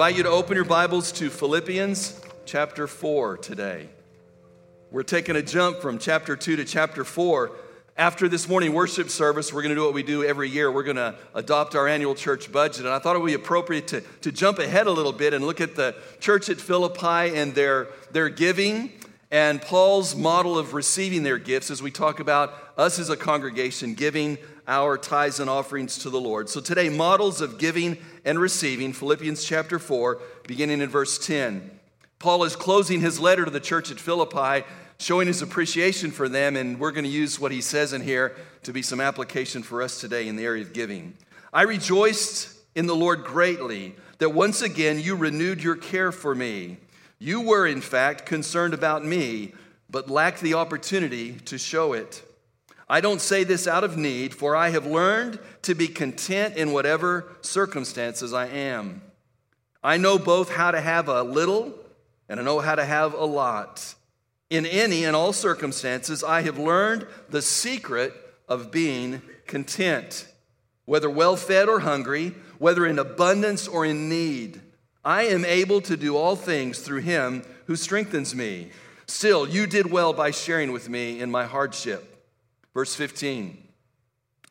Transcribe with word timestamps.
Invite 0.00 0.16
you 0.16 0.22
to 0.22 0.30
open 0.30 0.56
your 0.56 0.64
Bibles 0.64 1.12
to 1.12 1.28
Philippians 1.28 2.18
chapter 2.46 2.86
4 2.86 3.36
today. 3.36 3.86
We're 4.90 5.02
taking 5.02 5.36
a 5.36 5.42
jump 5.42 5.82
from 5.82 5.98
chapter 5.98 6.36
2 6.36 6.56
to 6.56 6.64
chapter 6.64 7.04
4. 7.04 7.50
After 7.98 8.26
this 8.26 8.48
morning 8.48 8.72
worship 8.72 9.10
service, 9.10 9.52
we're 9.52 9.60
going 9.60 9.74
to 9.74 9.78
do 9.78 9.84
what 9.84 9.92
we 9.92 10.02
do 10.02 10.24
every 10.24 10.48
year. 10.48 10.72
We're 10.72 10.84
going 10.84 10.96
to 10.96 11.16
adopt 11.34 11.74
our 11.74 11.86
annual 11.86 12.14
church 12.14 12.50
budget. 12.50 12.86
And 12.86 12.94
I 12.94 12.98
thought 12.98 13.14
it 13.14 13.18
would 13.18 13.26
be 13.26 13.34
appropriate 13.34 13.88
to, 13.88 14.00
to 14.22 14.32
jump 14.32 14.58
ahead 14.58 14.86
a 14.86 14.90
little 14.90 15.12
bit 15.12 15.34
and 15.34 15.44
look 15.44 15.60
at 15.60 15.76
the 15.76 15.94
church 16.18 16.48
at 16.48 16.58
Philippi 16.58 17.36
and 17.36 17.54
their, 17.54 17.88
their 18.10 18.30
giving 18.30 18.92
and 19.30 19.60
Paul's 19.60 20.16
model 20.16 20.58
of 20.58 20.72
receiving 20.72 21.24
their 21.24 21.36
gifts 21.36 21.70
as 21.70 21.82
we 21.82 21.90
talk 21.90 22.20
about 22.20 22.54
us 22.78 22.98
as 22.98 23.10
a 23.10 23.18
congregation 23.18 23.92
giving 23.92 24.38
our 24.70 24.96
tithes 24.96 25.40
and 25.40 25.50
offerings 25.50 25.98
to 25.98 26.10
the 26.10 26.20
Lord. 26.20 26.48
So 26.48 26.60
today, 26.60 26.88
models 26.88 27.40
of 27.40 27.58
giving 27.58 27.98
and 28.24 28.38
receiving, 28.38 28.92
Philippians 28.92 29.44
chapter 29.44 29.80
4, 29.80 30.20
beginning 30.46 30.80
in 30.80 30.88
verse 30.88 31.18
10. 31.18 31.78
Paul 32.20 32.44
is 32.44 32.54
closing 32.54 33.00
his 33.00 33.18
letter 33.18 33.44
to 33.44 33.50
the 33.50 33.58
church 33.58 33.90
at 33.90 33.98
Philippi, 33.98 34.64
showing 34.98 35.26
his 35.26 35.42
appreciation 35.42 36.12
for 36.12 36.28
them, 36.28 36.54
and 36.54 36.78
we're 36.78 36.92
going 36.92 37.04
to 37.04 37.10
use 37.10 37.40
what 37.40 37.50
he 37.50 37.60
says 37.60 37.92
in 37.92 38.00
here 38.00 38.36
to 38.62 38.72
be 38.72 38.80
some 38.80 39.00
application 39.00 39.64
for 39.64 39.82
us 39.82 40.00
today 40.00 40.28
in 40.28 40.36
the 40.36 40.44
area 40.44 40.62
of 40.62 40.72
giving. 40.72 41.14
I 41.52 41.62
rejoiced 41.62 42.56
in 42.76 42.86
the 42.86 42.94
Lord 42.94 43.24
greatly 43.24 43.96
that 44.18 44.30
once 44.30 44.62
again 44.62 45.00
you 45.00 45.16
renewed 45.16 45.64
your 45.64 45.74
care 45.74 46.12
for 46.12 46.32
me. 46.32 46.76
You 47.18 47.40
were, 47.40 47.66
in 47.66 47.80
fact, 47.80 48.24
concerned 48.24 48.72
about 48.72 49.04
me, 49.04 49.52
but 49.90 50.08
lacked 50.08 50.42
the 50.42 50.54
opportunity 50.54 51.32
to 51.46 51.58
show 51.58 51.92
it. 51.92 52.22
I 52.90 53.00
don't 53.00 53.20
say 53.20 53.44
this 53.44 53.68
out 53.68 53.84
of 53.84 53.96
need, 53.96 54.34
for 54.34 54.56
I 54.56 54.70
have 54.70 54.84
learned 54.84 55.38
to 55.62 55.76
be 55.76 55.86
content 55.86 56.56
in 56.56 56.72
whatever 56.72 57.32
circumstances 57.40 58.34
I 58.34 58.48
am. 58.48 59.00
I 59.80 59.96
know 59.96 60.18
both 60.18 60.50
how 60.50 60.72
to 60.72 60.80
have 60.80 61.06
a 61.06 61.22
little 61.22 61.72
and 62.28 62.40
I 62.40 62.42
know 62.42 62.58
how 62.58 62.74
to 62.74 62.84
have 62.84 63.14
a 63.14 63.24
lot. 63.24 63.94
In 64.50 64.66
any 64.66 65.04
and 65.04 65.14
all 65.14 65.32
circumstances, 65.32 66.24
I 66.24 66.42
have 66.42 66.58
learned 66.58 67.06
the 67.28 67.42
secret 67.42 68.12
of 68.48 68.72
being 68.72 69.22
content, 69.46 70.26
whether 70.84 71.08
well 71.08 71.36
fed 71.36 71.68
or 71.68 71.78
hungry, 71.78 72.34
whether 72.58 72.84
in 72.86 72.98
abundance 72.98 73.68
or 73.68 73.84
in 73.84 74.08
need. 74.08 74.60
I 75.04 75.26
am 75.26 75.44
able 75.44 75.80
to 75.82 75.96
do 75.96 76.16
all 76.16 76.34
things 76.34 76.80
through 76.80 77.02
him 77.02 77.44
who 77.66 77.76
strengthens 77.76 78.34
me. 78.34 78.72
Still, 79.06 79.48
you 79.48 79.68
did 79.68 79.92
well 79.92 80.12
by 80.12 80.32
sharing 80.32 80.72
with 80.72 80.88
me 80.88 81.20
in 81.20 81.30
my 81.30 81.44
hardship. 81.44 82.09
Verse 82.74 82.94
15. 82.94 83.66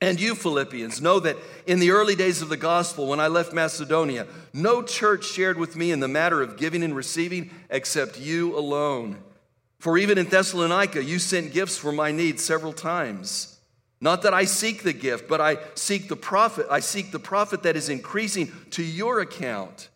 And 0.02 0.20
you, 0.20 0.34
Philippians, 0.34 1.02
know 1.02 1.20
that 1.20 1.36
in 1.67 1.80
the 1.80 1.92
early 1.92 2.16
days 2.16 2.42
of 2.42 2.48
the 2.48 2.58
gospel, 2.58 3.08
when 3.08 3.20
I 3.20 3.28
left 3.28 3.53
Macedonia, 3.53 4.28
no 4.53 4.81
church 4.81 5.25
shared 5.25 5.58
with 5.58 5.75
me 5.75 5.92
in 5.92 6.00
the 6.00 6.08
matter 6.08 6.42
of 6.42 6.58
giving 6.58 6.84
and 6.84 6.95
receiving 6.95 7.52
except 7.70 8.20
you 8.20 8.58
alone. 8.58 9.17
For 9.80 9.97
even 9.97 10.18
in 10.18 10.28
Thessalonica, 10.28 11.03
you 11.03 11.19
sent 11.19 11.53
gifts 11.53 11.78
for 11.78 11.91
my 11.91 12.12
needs 12.12 12.44
several 12.44 12.74
times. 12.74 13.57
Not 14.02 14.22
that 14.22 14.34
I 14.34 14.46
seek 14.46 14.84
the 14.84 14.94
gift, 14.94 15.28
but 15.28 15.41
I 15.41 15.57
seek 15.75 16.07
the 16.07 16.16
profit. 16.16 16.68
I 16.72 16.80
seek 16.80 17.12
the 17.12 17.19
profit 17.19 17.63
that 17.63 17.75
is 17.75 17.90
increasing 17.90 18.51
to 18.72 18.84
your 18.84 19.19
account. 19.19 19.90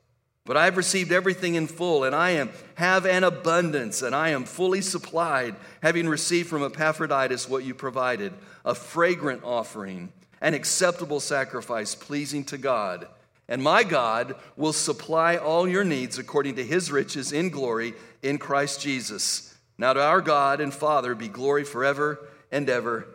But 0.46 0.58
I 0.58 0.66
have 0.66 0.76
received 0.76 1.12
everything 1.12 1.56
in 1.56 1.68
full, 1.68 2.04
and 2.04 2.14
I 2.14 2.32
am 2.32 2.52
have 2.76 3.06
an 3.06 3.24
abundance, 3.24 4.02
and 4.02 4.14
I 4.14 4.30
am 4.30 4.44
fully 4.44 4.82
supplied, 4.82 5.56
having 5.82 6.08
received 6.08 6.50
from 6.50 6.64
Epaphroditus 6.64 7.48
what 7.48 7.64
you 7.64 7.74
provided, 7.74 8.34
a 8.66 8.76
fragrant 8.76 9.44
offering, 9.44 10.12
an 10.42 10.54
acceptable 10.54 11.22
sacrifice 11.22 11.96
pleasing 11.96 12.44
to 12.46 12.58
God. 12.58 13.08
And 13.48 13.64
my 13.64 13.84
God 13.84 14.36
will 14.58 14.74
supply 14.74 15.38
all 15.38 15.68
your 15.68 15.84
needs 15.84 16.18
according 16.18 16.56
to 16.56 16.64
his 16.64 16.92
riches 16.92 17.32
in 17.32 17.50
glory 17.50 17.94
in 18.22 18.38
Christ 18.38 18.82
Jesus. 18.82 19.56
Now 19.78 19.94
to 19.94 20.02
our 20.02 20.22
God 20.22 20.60
and 20.62 20.74
Father 20.74 21.16
be 21.16 21.28
glory 21.28 21.64
forever 21.64 22.28
and 22.52 22.70
ever. 22.70 23.08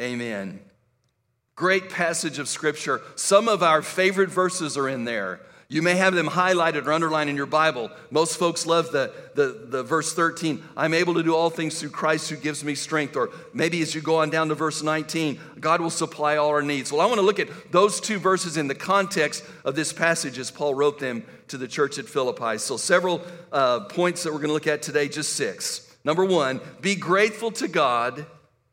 Amen. 0.00 0.60
Great 1.54 1.88
passage 1.88 2.38
of 2.38 2.48
scripture. 2.48 3.00
Some 3.14 3.48
of 3.48 3.62
our 3.62 3.80
favorite 3.80 4.28
verses 4.28 4.76
are 4.76 4.88
in 4.88 5.04
there. 5.04 5.40
You 5.68 5.82
may 5.82 5.96
have 5.96 6.14
them 6.14 6.28
highlighted 6.28 6.86
or 6.86 6.92
underlined 6.92 7.28
in 7.28 7.34
your 7.34 7.46
Bible. 7.46 7.90
Most 8.12 8.38
folks 8.38 8.66
love 8.66 8.92
the, 8.92 9.12
the, 9.34 9.66
the, 9.68 9.82
verse 9.82 10.14
13, 10.14 10.62
I'm 10.76 10.94
able 10.94 11.14
to 11.14 11.24
do 11.24 11.34
all 11.34 11.50
things 11.50 11.80
through 11.80 11.90
Christ 11.90 12.30
who 12.30 12.36
gives 12.36 12.62
me 12.62 12.76
strength. 12.76 13.16
Or 13.16 13.30
maybe 13.52 13.82
as 13.82 13.92
you 13.92 14.00
go 14.00 14.18
on 14.18 14.30
down 14.30 14.48
to 14.48 14.54
verse 14.54 14.84
19, 14.84 15.40
God 15.58 15.80
will 15.80 15.90
supply 15.90 16.36
all 16.36 16.50
our 16.50 16.62
needs. 16.62 16.92
Well, 16.92 17.00
I 17.00 17.06
want 17.06 17.18
to 17.18 17.26
look 17.26 17.40
at 17.40 17.48
those 17.72 18.00
two 18.00 18.20
verses 18.20 18.56
in 18.56 18.68
the 18.68 18.76
context 18.76 19.44
of 19.64 19.74
this 19.74 19.92
passage 19.92 20.38
as 20.38 20.52
Paul 20.52 20.74
wrote 20.74 21.00
them 21.00 21.24
to 21.48 21.58
the 21.58 21.66
church 21.66 21.98
at 21.98 22.06
Philippi. 22.06 22.58
So, 22.58 22.76
several 22.76 23.22
uh, 23.50 23.80
points 23.80 24.22
that 24.22 24.32
we're 24.32 24.38
going 24.38 24.48
to 24.48 24.54
look 24.54 24.68
at 24.68 24.82
today, 24.82 25.08
just 25.08 25.32
six. 25.32 25.96
Number 26.04 26.24
one, 26.24 26.60
be 26.80 26.94
grateful 26.94 27.50
to 27.52 27.66
God 27.66 28.26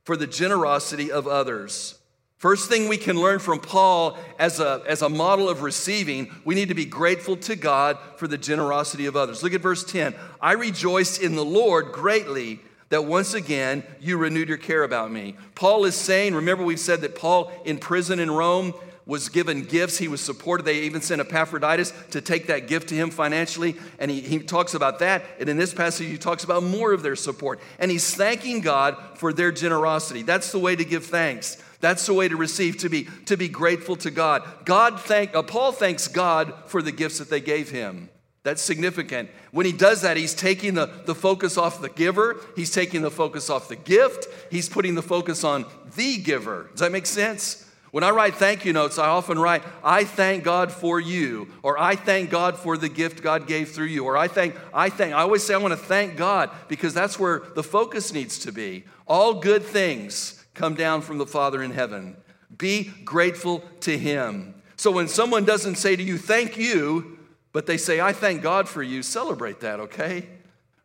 for 0.03 0.15
the 0.15 0.27
generosity 0.27 1.11
of 1.11 1.27
others. 1.27 1.97
First 2.43 2.67
thing 2.67 2.89
we 2.89 2.97
can 2.97 3.15
learn 3.15 3.39
from 3.39 3.61
Paul 3.61 4.17
as 4.37 4.59
a, 4.59 4.83
as 4.85 5.01
a 5.01 5.07
model 5.07 5.47
of 5.47 5.61
receiving, 5.61 6.29
we 6.43 6.55
need 6.55 6.67
to 6.67 6.73
be 6.73 6.83
grateful 6.83 7.37
to 7.37 7.55
God 7.55 7.97
for 8.17 8.27
the 8.27 8.37
generosity 8.37 9.05
of 9.05 9.15
others. 9.15 9.43
Look 9.43 9.53
at 9.53 9.61
verse 9.61 9.85
10. 9.85 10.13
I 10.41 10.51
rejoiced 10.51 11.21
in 11.21 11.35
the 11.35 11.45
Lord 11.45 11.93
greatly 11.93 12.59
that 12.89 13.05
once 13.05 13.33
again 13.33 13.85
you 14.01 14.17
renewed 14.17 14.49
your 14.49 14.57
care 14.57 14.83
about 14.83 15.09
me. 15.09 15.37
Paul 15.55 15.85
is 15.85 15.95
saying, 15.95 16.35
remember, 16.35 16.65
we've 16.65 16.81
said 16.81 16.99
that 16.99 17.15
Paul 17.15 17.49
in 17.63 17.77
prison 17.77 18.19
in 18.19 18.29
Rome 18.29 18.73
was 19.05 19.29
given 19.29 19.63
gifts. 19.63 19.97
He 19.97 20.09
was 20.09 20.19
supported. 20.19 20.65
They 20.65 20.81
even 20.81 21.01
sent 21.01 21.21
Epaphroditus 21.21 21.93
to 22.11 22.19
take 22.19 22.47
that 22.47 22.67
gift 22.67 22.89
to 22.89 22.95
him 22.95 23.09
financially. 23.09 23.77
And 23.99 24.11
he, 24.11 24.19
he 24.19 24.39
talks 24.39 24.73
about 24.73 24.99
that. 24.99 25.23
And 25.39 25.47
in 25.47 25.55
this 25.55 25.73
passage, 25.73 26.07
he 26.07 26.17
talks 26.17 26.43
about 26.43 26.63
more 26.63 26.91
of 26.91 27.03
their 27.03 27.15
support. 27.15 27.61
And 27.79 27.89
he's 27.89 28.13
thanking 28.13 28.59
God 28.59 28.97
for 29.15 29.31
their 29.31 29.53
generosity. 29.53 30.23
That's 30.23 30.51
the 30.51 30.59
way 30.59 30.75
to 30.75 30.83
give 30.83 31.05
thanks. 31.05 31.57
That's 31.83 32.05
the 32.05 32.13
way 32.13 32.29
to 32.29 32.37
receive, 32.37 32.77
to 32.77 32.87
be, 32.87 33.09
to 33.25 33.35
be 33.35 33.49
grateful 33.49 33.97
to 33.97 34.09
God. 34.09 34.47
God 34.63 35.01
thank, 35.01 35.35
uh, 35.35 35.43
Paul 35.43 35.73
thanks 35.73 36.07
God 36.07 36.53
for 36.67 36.81
the 36.81 36.93
gifts 36.93 37.17
that 37.17 37.29
they 37.29 37.41
gave 37.41 37.71
him. 37.71 38.09
That's 38.43 38.61
significant. 38.61 39.29
When 39.51 39.65
he 39.65 39.73
does 39.73 40.01
that, 40.03 40.15
he's 40.15 40.33
taking 40.33 40.75
the, 40.75 40.85
the 41.03 41.13
focus 41.13 41.57
off 41.57 41.81
the 41.81 41.89
giver, 41.89 42.39
he's 42.55 42.71
taking 42.71 43.01
the 43.01 43.11
focus 43.11 43.49
off 43.49 43.67
the 43.67 43.75
gift, 43.75 44.27
he's 44.49 44.69
putting 44.69 44.95
the 44.95 45.01
focus 45.01 45.43
on 45.43 45.65
the 45.97 46.19
giver. 46.19 46.69
Does 46.71 46.79
that 46.79 46.93
make 46.93 47.05
sense? 47.05 47.69
When 47.91 48.05
I 48.05 48.11
write 48.11 48.35
thank 48.35 48.63
you 48.63 48.71
notes, 48.71 48.97
I 48.97 49.07
often 49.07 49.37
write, 49.37 49.63
I 49.83 50.05
thank 50.05 50.45
God 50.45 50.71
for 50.71 51.01
you, 51.01 51.49
or 51.63 51.77
I 51.77 51.97
thank 51.97 52.29
God 52.29 52.57
for 52.57 52.77
the 52.77 52.87
gift 52.87 53.21
God 53.21 53.45
gave 53.45 53.71
through 53.71 53.87
you, 53.87 54.05
or 54.05 54.15
I 54.15 54.29
thank, 54.29 54.55
I 54.73 54.89
thank, 54.89 55.13
I 55.13 55.19
always 55.19 55.43
say 55.43 55.53
I 55.53 55.57
want 55.57 55.73
to 55.73 55.85
thank 55.85 56.15
God 56.15 56.49
because 56.69 56.93
that's 56.93 57.19
where 57.19 57.39
the 57.55 57.61
focus 57.61 58.13
needs 58.13 58.39
to 58.39 58.53
be. 58.53 58.85
All 59.05 59.33
good 59.33 59.63
things 59.63 60.42
come 60.53 60.75
down 60.75 61.01
from 61.01 61.17
the 61.17 61.25
Father 61.25 61.61
in 61.63 61.71
heaven. 61.71 62.17
Be 62.57 62.85
grateful 63.03 63.63
to 63.81 63.97
Him. 63.97 64.55
So 64.75 64.91
when 64.91 65.07
someone 65.07 65.45
doesn't 65.45 65.75
say 65.75 65.95
to 65.95 66.03
you, 66.03 66.17
thank 66.17 66.57
you, 66.57 67.17
but 67.51 67.65
they 67.65 67.77
say, 67.77 68.01
I 68.01 68.13
thank 68.13 68.41
God 68.41 68.67
for 68.67 68.83
you, 68.83 69.03
celebrate 69.03 69.59
that, 69.61 69.79
okay? 69.79 70.27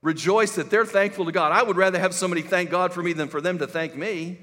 Rejoice 0.02 0.54
that 0.54 0.70
they're 0.70 0.84
thankful 0.84 1.25
to 1.25 1.32
God. 1.32 1.52
I 1.52 1.62
would 1.62 1.76
rather 1.76 1.98
have 1.98 2.14
somebody 2.14 2.43
thank 2.43 2.70
God 2.70 2.93
for 2.93 3.02
me 3.02 3.12
than 3.12 3.28
for 3.28 3.40
them 3.40 3.58
to 3.58 3.66
thank 3.66 3.96
me 3.96 4.38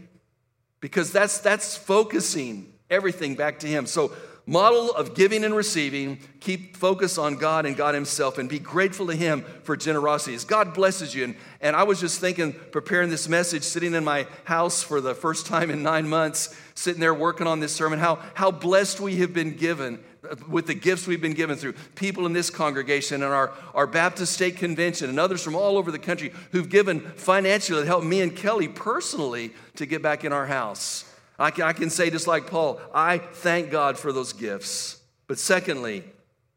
because 0.82 1.12
that's, 1.12 1.40
that's 1.40 1.78
focusing 1.78 2.74
everything 2.90 3.36
back 3.36 3.60
to 3.60 3.68
Him. 3.68 3.86
So 3.86 4.12
model 4.48 4.92
of 4.94 5.16
giving 5.16 5.44
and 5.44 5.56
receiving, 5.56 6.20
keep 6.40 6.78
focus 6.78 7.18
on 7.18 7.36
God 7.36 7.66
and 7.66 7.76
God 7.76 7.96
Himself 7.96 8.38
and 8.38 8.48
be 8.48 8.60
grateful 8.60 9.08
to 9.08 9.16
Him 9.16 9.42
for 9.64 9.76
generosity. 9.76 10.36
As 10.36 10.44
God 10.44 10.74
blesses 10.74 11.16
you. 11.16 11.24
And, 11.24 11.36
and 11.62 11.76
I 11.76 11.84
was 11.84 12.00
just 12.00 12.22
thinking, 12.22 12.54
preparing 12.72 13.10
this 13.10 13.28
message, 13.28 13.64
sitting 13.64 13.94
in 13.94 14.04
my 14.04 14.28
house 14.44 14.84
for 14.84 15.02
the 15.02 15.16
first 15.16 15.48
time 15.48 15.72
in 15.72 15.82
nine 15.82 16.08
months, 16.08 16.56
sitting 16.76 17.02
there 17.02 17.14
working 17.14 17.48
on 17.48 17.60
this 17.60 17.74
sermon, 17.74 17.98
how, 17.98 18.20
how 18.36 18.52
blessed 18.52 19.00
we 19.00 19.16
have 19.18 19.34
been 19.34 19.56
given 19.56 20.00
uh, 20.30 20.36
with 20.48 20.68
the 20.68 20.76
gifts 20.76 21.08
we've 21.08 21.22
been 21.22 21.34
given 21.34 21.58
through 21.58 21.74
people 21.96 22.28
in 22.28 22.34
this 22.34 22.52
congregation 22.52 23.24
and 23.24 23.34
our, 23.34 23.52
our 23.74 23.88
Baptist 23.88 24.34
State 24.34 24.58
Convention 24.58 25.10
and 25.10 25.20
others 25.20 25.42
from 25.42 25.56
all 25.56 25.78
over 25.78 25.92
the 25.92 26.00
country 26.00 26.32
who've 26.52 26.70
given 26.70 27.00
financially 27.00 27.82
to 27.82 27.88
help 27.88 28.04
me 28.04 28.22
and 28.22 28.36
Kelly 28.36 28.68
personally 28.68 29.52
to 29.76 29.88
get 29.88 30.04
back 30.04 30.24
in 30.24 30.32
our 30.32 30.46
house. 30.46 31.12
I 31.38 31.52
can, 31.52 31.64
I 31.64 31.74
can 31.74 31.90
say, 31.90 32.10
just 32.10 32.28
like 32.28 32.48
Paul, 32.48 32.80
I 32.94 33.18
thank 33.18 33.70
God 33.72 33.98
for 33.98 34.12
those 34.14 34.34
gifts. 34.34 35.02
But 35.28 35.40
secondly, 35.40 36.04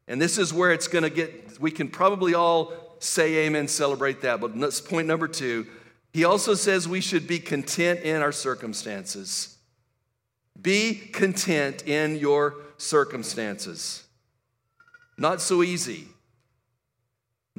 and 0.07 0.21
this 0.21 0.39
is 0.39 0.53
where 0.53 0.73
it's 0.73 0.89
going 0.89 1.05
to 1.05 1.11
get, 1.11 1.61
we 1.61 1.71
can 1.71 1.89
probably 1.89 2.35
all 2.35 2.73
say 3.01 3.47
amen, 3.47 3.69
celebrate 3.69 4.23
that. 4.23 4.41
But 4.41 4.59
that's 4.59 4.81
point 4.81 5.07
number 5.09 5.29
two. 5.29 5.67
He 6.13 6.25
also 6.25 6.55
says 6.55 6.89
we 6.89 7.01
should 7.01 7.27
be 7.27 7.39
content 7.39 8.01
in 8.01 8.23
our 8.23 8.33
circumstances. 8.33 9.57
Be 10.61 10.95
content 10.95 11.87
in 11.87 12.17
your 12.17 12.57
circumstances. 12.79 14.05
Not 15.17 15.41
so 15.41 15.63
easy. 15.63 16.09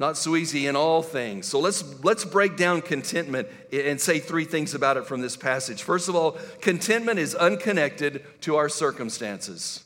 Not 0.00 0.16
so 0.16 0.34
easy 0.34 0.66
in 0.66 0.76
all 0.76 1.02
things. 1.02 1.46
So 1.46 1.60
let's 1.60 1.84
let's 2.02 2.24
break 2.24 2.56
down 2.56 2.80
contentment 2.80 3.48
and 3.70 4.00
say 4.00 4.18
three 4.18 4.46
things 4.46 4.72
about 4.72 4.96
it 4.96 5.04
from 5.04 5.20
this 5.20 5.36
passage. 5.36 5.82
First 5.82 6.08
of 6.08 6.16
all, 6.16 6.38
contentment 6.62 7.18
is 7.18 7.34
unconnected 7.34 8.24
to 8.40 8.56
our 8.56 8.70
circumstances. 8.70 9.84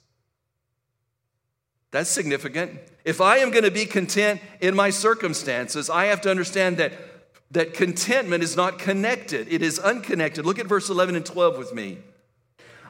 That's 1.91 2.09
significant. 2.09 2.79
If 3.05 3.21
I 3.21 3.39
am 3.39 3.51
going 3.51 3.65
to 3.65 3.73
be 3.73 3.87
content 3.87 4.41
in 4.61 4.77
my 4.77 4.91
circumstances, 4.91 5.91
I 5.91 6.05
have 6.05 6.21
to 6.21 6.31
understand 6.31 6.77
that 6.77 6.93
that 7.51 7.75
contentment 7.75 8.45
is 8.45 8.57
not 8.57 8.79
connected. 8.79 9.53
It 9.53 9.63
is 9.63 9.81
unconnected. 9.81 10.47
Look 10.47 10.61
at 10.61 10.67
verse 10.67 10.91
11 10.91 11.17
and 11.17 11.27
12 11.27 11.59
with 11.59 11.75
me. 11.75 11.99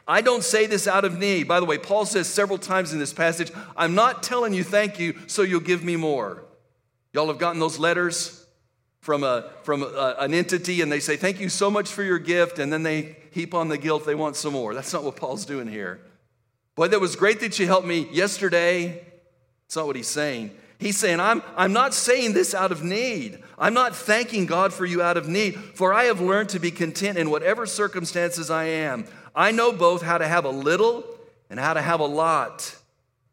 I 0.07 0.21
don't 0.21 0.43
say 0.43 0.67
this 0.67 0.87
out 0.87 1.05
of 1.05 1.17
need. 1.17 1.47
By 1.47 1.59
the 1.59 1.65
way, 1.65 1.79
Paul 1.79 2.05
says 2.05 2.27
several 2.27 2.59
times 2.59 2.93
in 2.93 2.99
this 2.99 3.13
passage, 3.13 3.51
I'm 3.75 3.95
not 3.95 4.21
telling 4.21 4.53
you 4.53 4.63
thank 4.63 4.99
you 4.99 5.15
so 5.25 5.41
you'll 5.41 5.59
give 5.59 5.83
me 5.83 5.95
more. 5.95 6.44
Y'all 7.15 7.27
have 7.27 7.37
gotten 7.37 7.61
those 7.61 7.79
letters 7.79 8.45
from, 8.99 9.23
a, 9.23 9.49
from 9.63 9.83
a, 9.83 10.17
an 10.19 10.33
entity 10.33 10.81
and 10.81 10.91
they 10.91 10.99
say, 10.99 11.15
Thank 11.15 11.39
you 11.39 11.47
so 11.47 11.71
much 11.71 11.89
for 11.89 12.03
your 12.03 12.19
gift, 12.19 12.59
and 12.59 12.73
then 12.73 12.83
they 12.83 13.15
heap 13.31 13.53
on 13.53 13.69
the 13.69 13.77
guilt, 13.77 14.05
they 14.05 14.15
want 14.15 14.35
some 14.35 14.51
more. 14.51 14.73
That's 14.73 14.91
not 14.91 15.05
what 15.05 15.15
Paul's 15.15 15.45
doing 15.45 15.69
here. 15.69 16.01
Boy, 16.75 16.89
that 16.89 16.99
was 16.99 17.15
great 17.15 17.39
that 17.39 17.57
you 17.57 17.67
helped 17.67 17.87
me 17.87 18.09
yesterday. 18.11 19.01
That's 19.63 19.77
not 19.77 19.87
what 19.87 19.95
he's 19.95 20.09
saying. 20.09 20.51
He's 20.77 20.97
saying, 20.97 21.21
I'm, 21.21 21.41
I'm 21.55 21.71
not 21.71 21.93
saying 21.93 22.33
this 22.33 22.53
out 22.53 22.73
of 22.73 22.83
need. 22.83 23.41
I'm 23.57 23.73
not 23.73 23.95
thanking 23.95 24.45
God 24.45 24.73
for 24.73 24.85
you 24.85 25.01
out 25.01 25.15
of 25.15 25.29
need, 25.29 25.55
for 25.55 25.93
I 25.93 26.03
have 26.05 26.19
learned 26.19 26.49
to 26.49 26.59
be 26.59 26.69
content 26.69 27.17
in 27.17 27.29
whatever 27.29 27.65
circumstances 27.65 28.51
I 28.51 28.65
am. 28.65 29.05
I 29.33 29.51
know 29.51 29.71
both 29.71 30.01
how 30.01 30.17
to 30.17 30.27
have 30.27 30.43
a 30.43 30.49
little 30.49 31.05
and 31.49 31.61
how 31.61 31.75
to 31.75 31.81
have 31.81 32.01
a 32.01 32.05
lot 32.05 32.75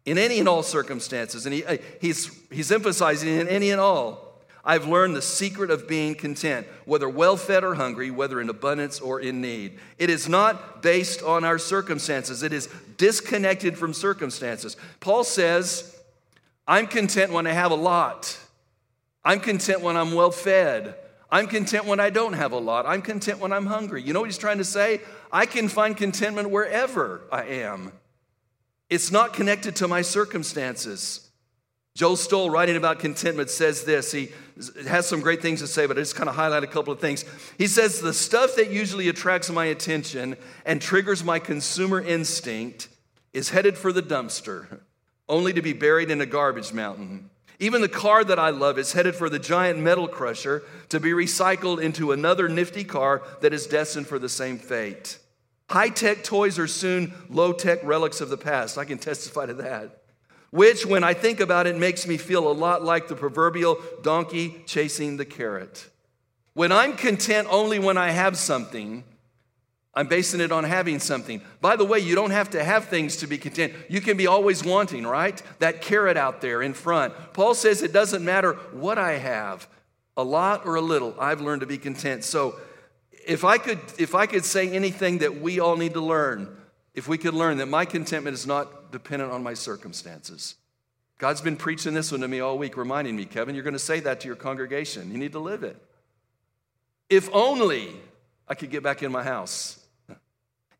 in 0.05 0.19
any 0.19 0.39
and 0.39 0.49
all 0.49 0.63
circumstances. 0.63 1.47
And 1.47 1.55
he, 1.55 1.65
uh, 1.65 1.79
he's, 2.01 2.41
he's 2.51 2.73
emphasizing 2.73 3.29
in 3.29 3.49
any 3.49 3.71
and 3.71 3.81
all. 3.81 4.33
I've 4.65 4.87
learned 4.87 5.17
the 5.17 5.23
secret 5.23 5.71
of 5.71 5.89
being 5.89 6.15
content, 6.15 6.69
whether 6.85 7.09
well 7.09 7.37
fed 7.37 7.65
or 7.65 7.75
hungry, 7.75 8.11
whether 8.11 8.41
in 8.41 8.49
abundance 8.49 9.01
or 9.01 9.19
in 9.19 9.41
need. 9.41 9.79
It 9.99 10.09
is 10.09 10.29
not 10.29 10.83
based 10.83 11.23
on 11.23 11.45
our 11.45 11.59
circumstances, 11.59 12.43
it 12.43 12.53
is 12.53 12.69
disconnected 12.97 13.77
from 13.77 13.93
circumstances. 13.93 14.77
Paul 15.01 15.25
says, 15.25 15.99
I'm 16.67 16.87
content 16.87 17.33
when 17.33 17.47
I 17.47 17.53
have 17.53 17.73
a 17.73 17.77
lot. 17.77 18.39
I'm 19.25 19.41
content 19.41 19.81
when 19.81 19.97
I'm 19.97 20.15
well 20.15 20.31
fed. 20.31 20.95
I'm 21.31 21.47
content 21.47 21.87
when 21.87 21.99
I 21.99 22.11
don't 22.11 22.35
have 22.35 22.53
a 22.53 22.59
lot. 22.59 22.87
I'm 22.87 23.03
content 23.03 23.41
when 23.41 23.53
I'm 23.53 23.67
hungry. 23.67 24.03
You 24.03 24.13
know 24.13 24.21
what 24.21 24.29
he's 24.29 24.39
trying 24.39 24.59
to 24.59 24.65
say? 24.65 25.01
I 25.33 25.47
can 25.47 25.69
find 25.69 25.97
contentment 25.97 26.51
wherever 26.51 27.23
I 27.33 27.45
am. 27.45 27.93
It's 28.93 29.11
not 29.11 29.33
connected 29.33 29.77
to 29.77 29.89
my 29.89 30.03
circumstances. 30.03 31.31
Joe 31.94 32.15
Stowell, 32.15 32.50
writing 32.50 32.77
about 32.77 32.99
contentment, 32.99 33.49
says 33.49 33.85
this. 33.85 34.12
He 34.12 34.33
has 34.87 35.09
some 35.09 35.23
great 35.23 35.41
things 35.41 35.61
to 35.61 35.67
say, 35.67 35.87
but 35.87 35.97
I 35.97 36.03
just 36.03 36.15
kind 36.15 36.29
of 36.29 36.35
highlight 36.35 36.62
a 36.62 36.67
couple 36.67 36.93
of 36.93 37.00
things. 37.00 37.25
He 37.56 37.69
says, 37.69 38.03
The 38.03 38.12
stuff 38.12 38.55
that 38.56 38.71
usually 38.71 39.09
attracts 39.09 39.49
my 39.49 39.65
attention 39.65 40.37
and 40.67 40.79
triggers 40.79 41.25
my 41.25 41.39
consumer 41.39 42.03
instinct 42.03 42.89
is 43.33 43.49
headed 43.49 43.79
for 43.79 43.94
the 43.94 44.03
dumpster, 44.03 44.81
only 45.27 45.55
to 45.55 45.62
be 45.62 45.73
buried 45.73 46.11
in 46.11 46.21
a 46.21 46.27
garbage 46.27 46.75
mountain. 46.75 47.31
Even 47.59 47.81
the 47.81 47.89
car 47.89 48.23
that 48.25 48.39
I 48.39 48.50
love 48.50 48.79
is 48.79 48.93
headed 48.93 49.15
for 49.15 49.31
the 49.31 49.39
giant 49.39 49.79
metal 49.79 50.06
crusher 50.06 50.65
to 50.91 51.00
be 51.00 51.12
recycled 51.12 51.81
into 51.81 52.12
another 52.12 52.47
nifty 52.47 52.85
car 52.85 53.23
that 53.41 53.55
is 53.55 53.67
destined 53.67 54.06
for 54.06 54.19
the 54.19 54.29
same 54.29 54.59
fate. 54.59 55.19
High 55.70 55.88
tech 55.88 56.23
toys 56.23 56.59
are 56.59 56.67
soon 56.67 57.12
low 57.31 57.53
tech 57.53 57.82
relics 57.82 58.20
of 58.20 58.29
the 58.29 58.37
past. 58.37 58.79
I 58.79 58.85
can 58.85 58.99
testify 58.99 59.47
to 59.47 59.55
that. 59.55 60.03
Which, 60.50 60.85
when 60.85 61.03
I 61.03 61.14
think 61.14 61.41
about 61.41 61.67
it, 61.67 61.79
makes 61.79 62.06
me 62.06 62.19
feel 62.19 62.47
a 62.47 62.53
lot 62.53 62.85
like 62.85 63.09
the 63.09 63.14
proverbial 63.14 63.79
donkey 64.03 64.62
chasing 64.67 65.17
the 65.17 65.25
carrot. 65.25 65.88
When 66.53 66.70
I'm 66.70 66.94
content 66.94 67.49
only 67.50 67.79
when 67.79 67.97
I 67.97 68.11
have 68.11 68.37
something, 68.37 69.05
I'm 69.94 70.09
basing 70.09 70.41
it 70.41 70.53
on 70.53 70.64
having 70.64 70.99
something. 70.99 71.43
By 71.61 71.76
the 71.76 71.85
way, 71.85 71.99
you 71.99 72.15
don't 72.15 72.31
have 72.31 72.50
to 72.50 72.65
have 72.65 72.87
things 72.87 73.17
to 73.19 73.26
be 73.26 73.38
content. 73.38 73.73
You 73.88 74.00
can 74.00 74.17
be 74.17 74.26
always 74.26 74.65
wanting, 74.65 75.06
right? 75.06 75.43
That 75.58 75.82
carrot 75.82 76.17
out 76.17 76.41
there 76.43 76.62
in 76.62 76.75
front. 76.75 77.15
Paul 77.32 77.55
says 77.55 77.82
it 77.82 77.93
doesn't 77.93 78.25
matter 78.25 78.55
what 78.73 78.99
I 78.99 79.12
have, 79.12 79.67
a 80.17 80.25
lot 80.25 80.67
or 80.67 80.76
a 80.76 80.81
little, 80.81 81.15
I've 81.19 81.41
learned 81.41 81.61
to 81.61 81.67
be 81.67 81.79
content. 81.79 82.25
So 82.25 82.56
if 83.27 83.45
I 83.45 83.59
could 83.59 83.81
if 83.99 84.15
I 84.15 84.27
could 84.27 84.45
say 84.45 84.71
anything 84.71 85.19
that 85.19 85.41
we 85.41 85.61
all 85.61 85.77
need 85.77 85.95
to 85.95 86.01
learn, 86.01 86.49
if 86.95 87.09
we 87.09 87.19
could 87.19 87.35
learn 87.35 87.59
that 87.59 87.67
my 87.67 87.85
contentment 87.85 88.35
is 88.35 88.47
not 88.47 88.93
dependent 88.93 89.33
on 89.33 89.43
my 89.43 89.55
circumstances. 89.55 90.57
God's 91.19 91.41
been 91.41 91.57
preaching 91.57 91.95
this 91.95 92.11
one 92.11 92.21
to 92.23 92.29
me 92.29 92.41
all 92.41 92.59
week, 92.59 92.77
reminding 92.77 93.15
me, 93.15 93.25
Kevin, 93.25 93.55
you're 93.55 93.63
going 93.63 93.75
to 93.75 93.79
say 93.79 94.01
that 94.01 94.21
to 94.21 94.27
your 94.27 94.35
congregation. 94.35 95.13
You 95.13 95.19
need 95.19 95.33
to 95.33 95.39
live 95.39 95.63
it. 95.63 95.77
If 97.09 97.33
only 97.33 97.91
I 98.49 98.55
could 98.55 98.71
get 98.71 98.83
back 98.83 99.03
in 99.03 99.13
my 99.13 99.23
house. 99.23 99.79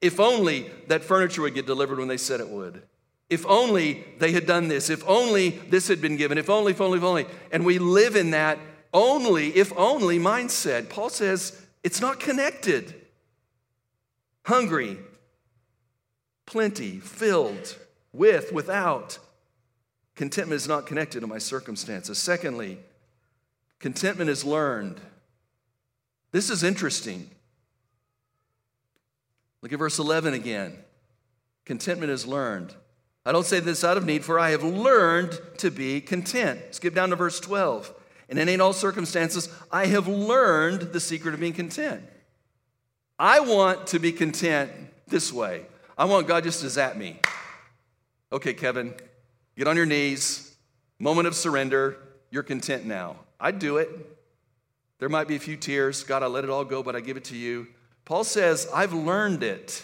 If 0.01 0.19
only 0.19 0.69
that 0.89 1.05
furniture 1.05 1.43
would 1.43 1.55
get 1.55 1.65
delivered 1.65 1.99
when 1.99 2.09
they 2.09 2.17
said 2.17 2.41
it 2.41 2.49
would. 2.49 2.83
If 3.31 3.47
only 3.47 4.05
they 4.19 4.33
had 4.33 4.47
done 4.47 4.67
this. 4.67 4.91
If 4.91 5.09
only 5.09 5.51
this 5.51 5.87
had 5.87 6.01
been 6.01 6.17
given. 6.17 6.39
If 6.39 6.51
only, 6.51 6.73
if 6.73 6.81
only, 6.81 6.99
if 6.99 7.05
only. 7.05 7.27
And 7.53 7.65
we 7.65 7.79
live 7.79 8.17
in 8.17 8.33
that 8.33 8.59
only, 8.93 9.57
if 9.57 9.73
only 9.77 10.19
mindset. 10.19 10.89
Paul 10.89 11.09
says 11.09 11.62
it's 11.83 12.01
not 12.01 12.21
connected. 12.21 12.95
Hungry, 14.45 14.99
plenty, 16.47 16.99
filled, 16.99 17.77
with, 18.13 18.53
without. 18.53 19.19
Contentment 20.15 20.61
is 20.61 20.69
not 20.69 20.87
connected 20.87 21.21
to 21.21 21.27
my 21.27 21.39
circumstances. 21.39 22.19
Secondly, 22.19 22.79
contentment 23.79 24.31
is 24.31 24.45
learned. 24.45 25.01
This 26.33 26.51
is 26.51 26.63
interesting. 26.63 27.31
Look 29.63 29.73
at 29.73 29.79
verse 29.79 29.99
11 29.99 30.35
again. 30.35 30.77
Contentment 31.65 32.11
is 32.11 32.27
learned. 32.27 32.75
I 33.25 33.31
don't 33.31 33.47
say 33.47 33.61
this 33.61 33.85
out 33.85 33.97
of 33.97 34.05
need, 34.05 34.25
for 34.25 34.39
I 34.39 34.51
have 34.51 34.65
learned 34.65 35.39
to 35.59 35.71
be 35.71 36.01
content. 36.01 36.61
Skip 36.73 36.95
down 36.95 37.11
to 37.11 37.17
verse 37.17 37.39
12. 37.39 37.95
And 38.33 38.49
in 38.49 38.63
all 38.63 38.73
circumstances, 38.73 39.51
I 39.71 39.85
have 39.87 40.09
learned 40.09 40.93
the 40.93 41.01
secret 41.01 41.35
of 41.35 41.41
being 41.41 41.53
content. 41.53 42.03
I 43.19 43.41
want 43.41 43.89
to 43.89 43.99
be 43.99 44.11
content 44.11 44.73
this 45.07 45.31
way. 45.31 45.67
I 45.99 46.07
want 46.07 46.27
God 46.27 46.43
just 46.43 46.63
to 46.63 46.71
zap 46.71 46.97
me. 46.97 47.21
Okay, 48.33 48.55
Kevin, 48.55 48.95
get 49.55 49.69
on 49.69 49.77
your 49.77 49.85
knees, 49.85 50.57
moment 50.99 51.27
of 51.27 51.35
surrender. 51.35 51.99
You're 52.31 52.43
content 52.43 52.87
now. 52.87 53.17
I'd 53.39 53.59
do 53.59 53.77
it. 53.77 53.91
There 54.99 55.11
might 55.11 55.29
be 55.29 55.37
a 55.37 55.41
few 55.41 55.59
tears. 55.59 56.03
God, 56.03 56.23
I 56.23 56.27
let 56.27 56.43
it 56.43 56.49
all 56.49 56.65
go, 56.65 56.83
but 56.83 56.97
I 56.97 57.01
give 57.01 57.19
it 57.19 57.25
to 57.25 57.37
you. 57.37 57.67
Paul 58.07 58.25
says, 58.25 58.67
I've 58.73 58.95
learned 58.95 59.43
it. 59.43 59.83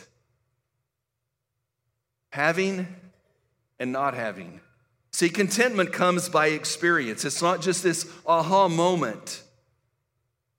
Having 2.30 2.88
and 3.78 3.92
not 3.92 4.14
having. 4.14 4.60
See, 5.18 5.30
contentment 5.30 5.92
comes 5.92 6.28
by 6.28 6.46
experience. 6.50 7.24
It's 7.24 7.42
not 7.42 7.60
just 7.60 7.82
this 7.82 8.08
aha 8.24 8.68
moment, 8.68 9.42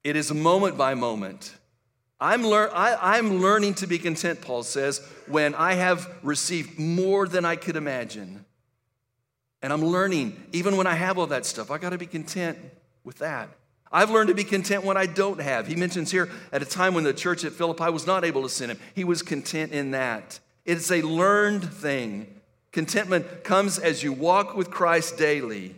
it 0.03 0.17
is 0.17 0.33
moment 0.33 0.77
by 0.77 0.95
moment. 0.95 1.55
I'm, 2.19 2.43
lear- 2.43 2.69
I, 2.73 3.15
I'm 3.17 3.39
learning 3.39 3.75
to 3.75 3.87
be 3.87 3.97
content, 3.97 4.41
Paul 4.41 4.63
says, 4.63 4.99
when 5.27 5.55
I 5.55 5.75
have 5.75 6.13
received 6.23 6.77
more 6.77 7.25
than 7.25 7.45
I 7.45 7.55
could 7.55 7.77
imagine. 7.77 8.43
And 9.61 9.71
I'm 9.71 9.85
learning, 9.85 10.35
even 10.51 10.75
when 10.75 10.87
I 10.87 10.95
have 10.95 11.17
all 11.17 11.27
that 11.27 11.45
stuff, 11.45 11.71
I 11.71 11.77
got 11.77 11.91
to 11.91 11.97
be 11.97 12.05
content 12.05 12.57
with 13.05 13.19
that. 13.19 13.47
I've 13.89 14.09
learned 14.09 14.27
to 14.27 14.35
be 14.35 14.43
content 14.43 14.83
when 14.83 14.97
I 14.97 15.05
don't 15.05 15.39
have. 15.39 15.67
He 15.67 15.77
mentions 15.77 16.11
here 16.11 16.29
at 16.51 16.61
a 16.61 16.65
time 16.65 16.93
when 16.93 17.05
the 17.05 17.13
church 17.13 17.45
at 17.45 17.53
Philippi 17.53 17.89
was 17.91 18.05
not 18.05 18.25
able 18.25 18.41
to 18.41 18.49
send 18.49 18.73
him, 18.73 18.79
he 18.93 19.05
was 19.05 19.21
content 19.21 19.71
in 19.71 19.91
that. 19.91 20.41
It's 20.65 20.91
a 20.91 21.01
learned 21.01 21.63
thing. 21.63 22.38
Contentment 22.71 23.43
comes 23.43 23.79
as 23.79 24.03
you 24.03 24.13
walk 24.13 24.55
with 24.55 24.69
Christ 24.69 25.17
daily. 25.17 25.75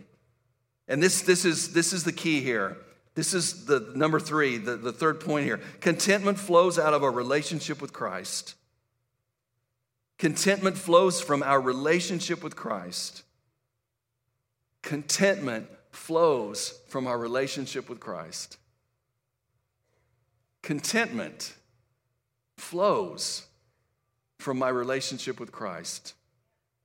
And 0.88 1.02
this, 1.02 1.22
this, 1.22 1.44
is, 1.44 1.72
this 1.72 1.92
is 1.92 2.04
the 2.04 2.12
key 2.12 2.40
here. 2.40 2.76
This 3.14 3.34
is 3.34 3.66
the 3.66 3.92
number 3.94 4.18
three, 4.18 4.58
the, 4.58 4.76
the 4.76 4.92
third 4.92 5.20
point 5.20 5.44
here. 5.44 5.60
Contentment 5.80 6.38
flows 6.38 6.78
out 6.78 6.94
of 6.94 7.02
our 7.02 7.10
relationship 7.10 7.80
with 7.80 7.92
Christ. 7.92 8.54
Contentment 10.18 10.78
flows 10.78 11.20
from 11.20 11.42
our 11.42 11.60
relationship 11.60 12.42
with 12.42 12.56
Christ. 12.56 13.22
Contentment 14.82 15.68
flows 15.90 16.80
from 16.88 17.06
our 17.06 17.18
relationship 17.18 17.88
with 17.88 18.00
Christ. 18.00 18.56
Contentment 20.62 21.54
flows 22.56 23.46
from 24.38 24.58
my 24.58 24.68
relationship 24.68 25.38
with 25.38 25.52
Christ. 25.52 26.14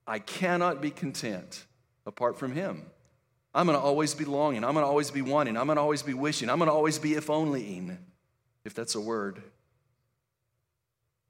I 0.08 0.20
cannot 0.20 0.82
be 0.82 0.90
content 0.90 1.66
apart 2.06 2.40
from 2.40 2.54
Him. 2.54 2.86
I'm 3.54 3.66
going 3.66 3.78
to 3.78 3.84
always 3.84 4.14
be 4.14 4.26
longing. 4.26 4.64
I'm 4.64 4.74
going 4.74 4.84
to 4.84 4.90
always 4.90 5.12
be 5.12 5.22
wanting. 5.22 5.58
I'm 5.58 5.66
going 5.66 5.78
to 5.78 5.82
always 5.82 6.04
be 6.04 6.14
wishing. 6.14 6.50
I'm 6.50 6.60
going 6.60 6.70
to 6.70 6.74
always 6.74 7.00
be 7.00 7.16
if 7.16 7.28
onlying, 7.28 7.98
if 8.64 8.74
that's 8.74 8.96
a 8.96 9.02
word. 9.02 9.42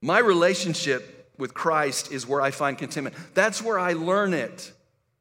My 0.01 0.19
relationship 0.19 1.31
with 1.38 1.53
Christ 1.53 2.12
is 2.12 2.27
where 2.27 2.41
I 2.41 2.51
find 2.51 2.77
contentment. 2.77 3.15
That's 3.34 3.63
where 3.63 3.79
I 3.79 3.93
learn 3.93 4.34
it. 4.34 4.72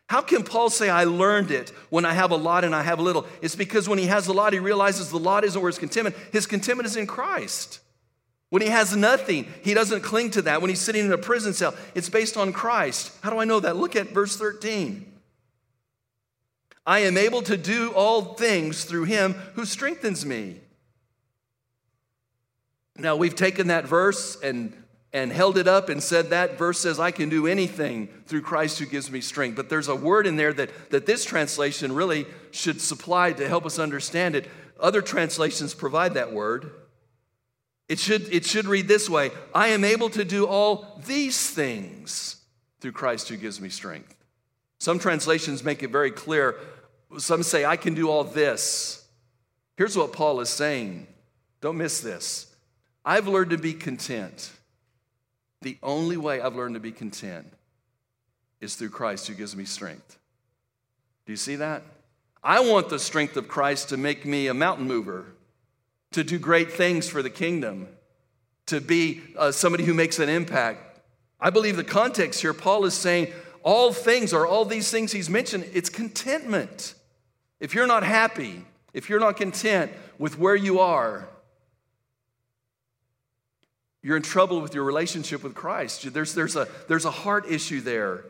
How 0.08 0.20
can 0.20 0.44
Paul 0.44 0.70
say 0.70 0.88
I 0.88 1.04
learned 1.04 1.50
it 1.50 1.70
when 1.90 2.04
I 2.04 2.12
have 2.12 2.30
a 2.30 2.36
lot 2.36 2.64
and 2.64 2.74
I 2.74 2.82
have 2.82 2.98
a 2.98 3.02
little? 3.02 3.26
It's 3.42 3.56
because 3.56 3.88
when 3.88 3.98
he 3.98 4.06
has 4.06 4.28
a 4.28 4.32
lot, 4.32 4.52
he 4.52 4.58
realizes 4.58 5.10
the 5.10 5.18
lot 5.18 5.44
isn't 5.44 5.60
where 5.60 5.68
his 5.68 5.78
contentment. 5.78 6.16
His 6.32 6.46
contentment 6.46 6.86
is 6.86 6.96
in 6.96 7.06
Christ. 7.06 7.80
When 8.50 8.62
he 8.62 8.68
has 8.68 8.96
nothing, 8.96 9.52
he 9.62 9.74
doesn't 9.74 10.02
cling 10.02 10.30
to 10.32 10.42
that. 10.42 10.60
When 10.60 10.68
he's 10.68 10.80
sitting 10.80 11.04
in 11.04 11.12
a 11.12 11.18
prison 11.18 11.52
cell, 11.52 11.74
it's 11.94 12.08
based 12.08 12.36
on 12.36 12.52
Christ. 12.52 13.12
How 13.22 13.30
do 13.30 13.38
I 13.38 13.44
know 13.44 13.60
that? 13.60 13.76
Look 13.76 13.96
at 13.96 14.10
verse 14.10 14.36
13. 14.36 15.12
I 16.86 17.00
am 17.00 17.18
able 17.18 17.42
to 17.42 17.56
do 17.56 17.92
all 17.92 18.34
things 18.34 18.84
through 18.84 19.04
him 19.04 19.32
who 19.54 19.64
strengthens 19.64 20.24
me. 20.24 20.60
Now, 22.96 23.16
we've 23.16 23.34
taken 23.34 23.66
that 23.66 23.84
verse 23.84 24.40
and, 24.40 24.72
and 25.12 25.32
held 25.32 25.58
it 25.58 25.66
up 25.66 25.88
and 25.88 26.00
said 26.00 26.30
that 26.30 26.56
verse 26.56 26.78
says, 26.78 27.00
I 27.00 27.10
can 27.10 27.28
do 27.28 27.48
anything 27.48 28.08
through 28.26 28.42
Christ 28.42 28.78
who 28.78 28.86
gives 28.86 29.10
me 29.10 29.20
strength. 29.20 29.56
But 29.56 29.68
there's 29.68 29.88
a 29.88 29.96
word 29.96 30.26
in 30.26 30.36
there 30.36 30.52
that, 30.52 30.90
that 30.90 31.04
this 31.04 31.24
translation 31.24 31.92
really 31.92 32.26
should 32.52 32.80
supply 32.80 33.32
to 33.32 33.48
help 33.48 33.66
us 33.66 33.80
understand 33.80 34.36
it. 34.36 34.48
Other 34.78 35.02
translations 35.02 35.74
provide 35.74 36.14
that 36.14 36.32
word. 36.32 36.70
It 37.88 37.98
should, 37.98 38.32
it 38.32 38.44
should 38.44 38.66
read 38.66 38.88
this 38.88 39.08
way 39.08 39.30
I 39.54 39.68
am 39.68 39.84
able 39.84 40.10
to 40.10 40.24
do 40.24 40.46
all 40.46 41.00
these 41.06 41.50
things 41.50 42.36
through 42.80 42.92
Christ 42.92 43.28
who 43.28 43.36
gives 43.36 43.60
me 43.60 43.68
strength. 43.68 44.14
Some 44.78 44.98
translations 44.98 45.64
make 45.64 45.82
it 45.82 45.90
very 45.90 46.10
clear. 46.10 46.56
Some 47.18 47.42
say, 47.42 47.64
I 47.64 47.76
can 47.76 47.94
do 47.94 48.10
all 48.10 48.24
this. 48.24 49.06
Here's 49.76 49.96
what 49.96 50.12
Paul 50.12 50.40
is 50.40 50.48
saying. 50.48 51.06
Don't 51.60 51.78
miss 51.78 52.00
this. 52.00 52.54
I've 53.04 53.28
learned 53.28 53.50
to 53.50 53.58
be 53.58 53.72
content. 53.72 54.50
The 55.62 55.78
only 55.82 56.16
way 56.16 56.40
I've 56.40 56.56
learned 56.56 56.74
to 56.74 56.80
be 56.80 56.92
content 56.92 57.52
is 58.60 58.74
through 58.74 58.90
Christ 58.90 59.28
who 59.28 59.34
gives 59.34 59.56
me 59.56 59.64
strength. 59.64 60.18
Do 61.24 61.32
you 61.32 61.36
see 61.36 61.56
that? 61.56 61.82
I 62.42 62.60
want 62.60 62.88
the 62.88 62.98
strength 62.98 63.36
of 63.36 63.48
Christ 63.48 63.88
to 63.88 63.96
make 63.96 64.24
me 64.24 64.46
a 64.46 64.54
mountain 64.54 64.86
mover, 64.86 65.26
to 66.16 66.24
do 66.24 66.38
great 66.38 66.72
things 66.72 67.06
for 67.06 67.20
the 67.20 67.28
kingdom, 67.28 67.86
to 68.64 68.80
be 68.80 69.20
uh, 69.36 69.52
somebody 69.52 69.84
who 69.84 69.92
makes 69.92 70.18
an 70.18 70.30
impact. 70.30 70.98
I 71.38 71.50
believe 71.50 71.76
the 71.76 71.84
context 71.84 72.40
here, 72.40 72.54
Paul 72.54 72.86
is 72.86 72.94
saying 72.94 73.34
all 73.62 73.92
things 73.92 74.32
or 74.32 74.46
all 74.46 74.64
these 74.64 74.90
things 74.90 75.12
he's 75.12 75.28
mentioned, 75.28 75.68
it's 75.74 75.90
contentment. 75.90 76.94
If 77.60 77.74
you're 77.74 77.86
not 77.86 78.02
happy, 78.02 78.64
if 78.94 79.10
you're 79.10 79.20
not 79.20 79.36
content 79.36 79.92
with 80.18 80.38
where 80.38 80.56
you 80.56 80.80
are, 80.80 81.28
you're 84.02 84.16
in 84.16 84.22
trouble 84.22 84.62
with 84.62 84.74
your 84.74 84.84
relationship 84.84 85.42
with 85.42 85.54
Christ. 85.54 86.10
There's, 86.14 86.32
there's, 86.32 86.56
a, 86.56 86.66
there's 86.88 87.04
a 87.04 87.10
heart 87.10 87.44
issue 87.46 87.82
there. 87.82 88.24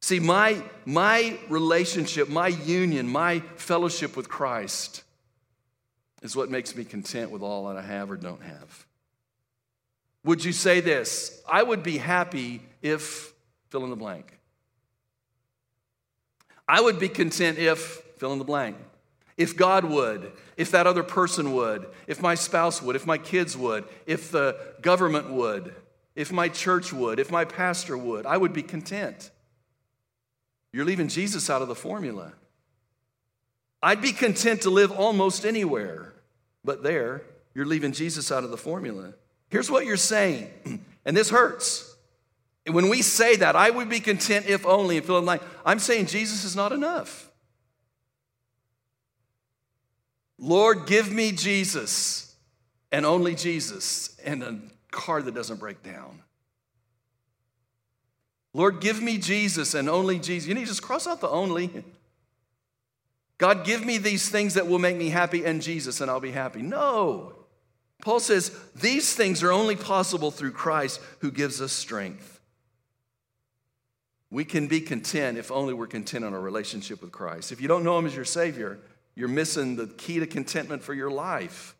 See, 0.00 0.18
my, 0.18 0.62
my 0.86 1.38
relationship, 1.50 2.30
my 2.30 2.48
union, 2.48 3.06
my 3.06 3.40
fellowship 3.56 4.16
with 4.16 4.30
Christ 4.30 5.02
is 6.22 6.34
what 6.34 6.50
makes 6.50 6.74
me 6.74 6.84
content 6.84 7.30
with 7.30 7.42
all 7.42 7.68
that 7.68 7.76
I 7.76 7.82
have 7.82 8.10
or 8.10 8.16
don't 8.16 8.42
have. 8.42 8.86
Would 10.24 10.44
you 10.44 10.52
say 10.52 10.80
this? 10.80 11.40
I 11.48 11.62
would 11.62 11.82
be 11.82 11.98
happy 11.98 12.62
if 12.82 13.32
fill 13.68 13.84
in 13.84 13.90
the 13.90 13.96
blank. 13.96 14.38
I 16.68 16.80
would 16.80 16.98
be 16.98 17.08
content 17.08 17.58
if 17.58 17.78
fill 18.18 18.32
in 18.32 18.38
the 18.38 18.44
blank. 18.44 18.76
If 19.36 19.56
God 19.56 19.84
would, 19.84 20.32
if 20.56 20.70
that 20.70 20.86
other 20.86 21.02
person 21.02 21.52
would, 21.52 21.86
if 22.06 22.22
my 22.22 22.34
spouse 22.34 22.80
would, 22.80 22.96
if 22.96 23.06
my 23.06 23.18
kids 23.18 23.56
would, 23.56 23.84
if 24.06 24.30
the 24.30 24.56
government 24.80 25.30
would, 25.30 25.74
if 26.14 26.32
my 26.32 26.48
church 26.48 26.92
would, 26.92 27.20
if 27.20 27.30
my 27.30 27.44
pastor 27.44 27.96
would, 27.96 28.24
I 28.24 28.38
would 28.38 28.54
be 28.54 28.62
content. 28.62 29.30
You're 30.72 30.86
leaving 30.86 31.08
Jesus 31.08 31.50
out 31.50 31.62
of 31.62 31.68
the 31.68 31.74
formula. 31.74 32.32
I'd 33.86 34.02
be 34.02 34.10
content 34.10 34.62
to 34.62 34.70
live 34.70 34.90
almost 34.90 35.46
anywhere, 35.46 36.12
but 36.64 36.82
there, 36.82 37.22
you're 37.54 37.66
leaving 37.66 37.92
Jesus 37.92 38.32
out 38.32 38.42
of 38.42 38.50
the 38.50 38.56
formula. 38.56 39.14
Here's 39.48 39.70
what 39.70 39.86
you're 39.86 39.96
saying, 39.96 40.50
and 41.04 41.16
this 41.16 41.30
hurts. 41.30 41.94
When 42.68 42.88
we 42.88 43.00
say 43.00 43.36
that, 43.36 43.54
I 43.54 43.70
would 43.70 43.88
be 43.88 44.00
content 44.00 44.46
if 44.48 44.66
only, 44.66 44.96
and 44.96 45.06
fill 45.06 45.18
in 45.18 45.24
line, 45.24 45.38
I'm 45.64 45.78
saying 45.78 46.06
Jesus 46.06 46.42
is 46.42 46.56
not 46.56 46.72
enough. 46.72 47.30
Lord, 50.36 50.88
give 50.88 51.12
me 51.12 51.30
Jesus 51.30 52.34
and 52.90 53.06
only 53.06 53.36
Jesus 53.36 54.18
and 54.24 54.42
a 54.42 54.58
car 54.90 55.22
that 55.22 55.32
doesn't 55.32 55.60
break 55.60 55.84
down. 55.84 56.24
Lord, 58.52 58.80
give 58.80 59.00
me 59.00 59.18
Jesus 59.18 59.74
and 59.74 59.88
only 59.88 60.18
Jesus. 60.18 60.48
You 60.48 60.56
need 60.56 60.62
to 60.62 60.66
just 60.66 60.82
cross 60.82 61.06
out 61.06 61.20
the 61.20 61.28
only. 61.28 61.84
God, 63.38 63.64
give 63.64 63.84
me 63.84 63.98
these 63.98 64.28
things 64.28 64.54
that 64.54 64.66
will 64.66 64.78
make 64.78 64.96
me 64.96 65.10
happy 65.10 65.44
and 65.44 65.60
Jesus, 65.60 66.00
and 66.00 66.10
I'll 66.10 66.20
be 66.20 66.30
happy. 66.30 66.62
No. 66.62 67.34
Paul 68.02 68.20
says 68.20 68.56
these 68.74 69.14
things 69.14 69.42
are 69.42 69.52
only 69.52 69.76
possible 69.76 70.30
through 70.30 70.52
Christ 70.52 71.00
who 71.20 71.30
gives 71.30 71.60
us 71.60 71.72
strength. 71.72 72.40
We 74.30 74.44
can 74.44 74.66
be 74.66 74.80
content 74.80 75.38
if 75.38 75.52
only 75.52 75.74
we're 75.74 75.86
content 75.86 76.24
in 76.24 76.34
our 76.34 76.40
relationship 76.40 77.00
with 77.00 77.12
Christ. 77.12 77.52
If 77.52 77.60
you 77.60 77.68
don't 77.68 77.84
know 77.84 77.98
Him 77.98 78.06
as 78.06 78.16
your 78.16 78.24
Savior, 78.24 78.78
you're 79.14 79.28
missing 79.28 79.76
the 79.76 79.86
key 79.86 80.18
to 80.18 80.26
contentment 80.26 80.82
for 80.82 80.94
your 80.94 81.10
life, 81.10 81.74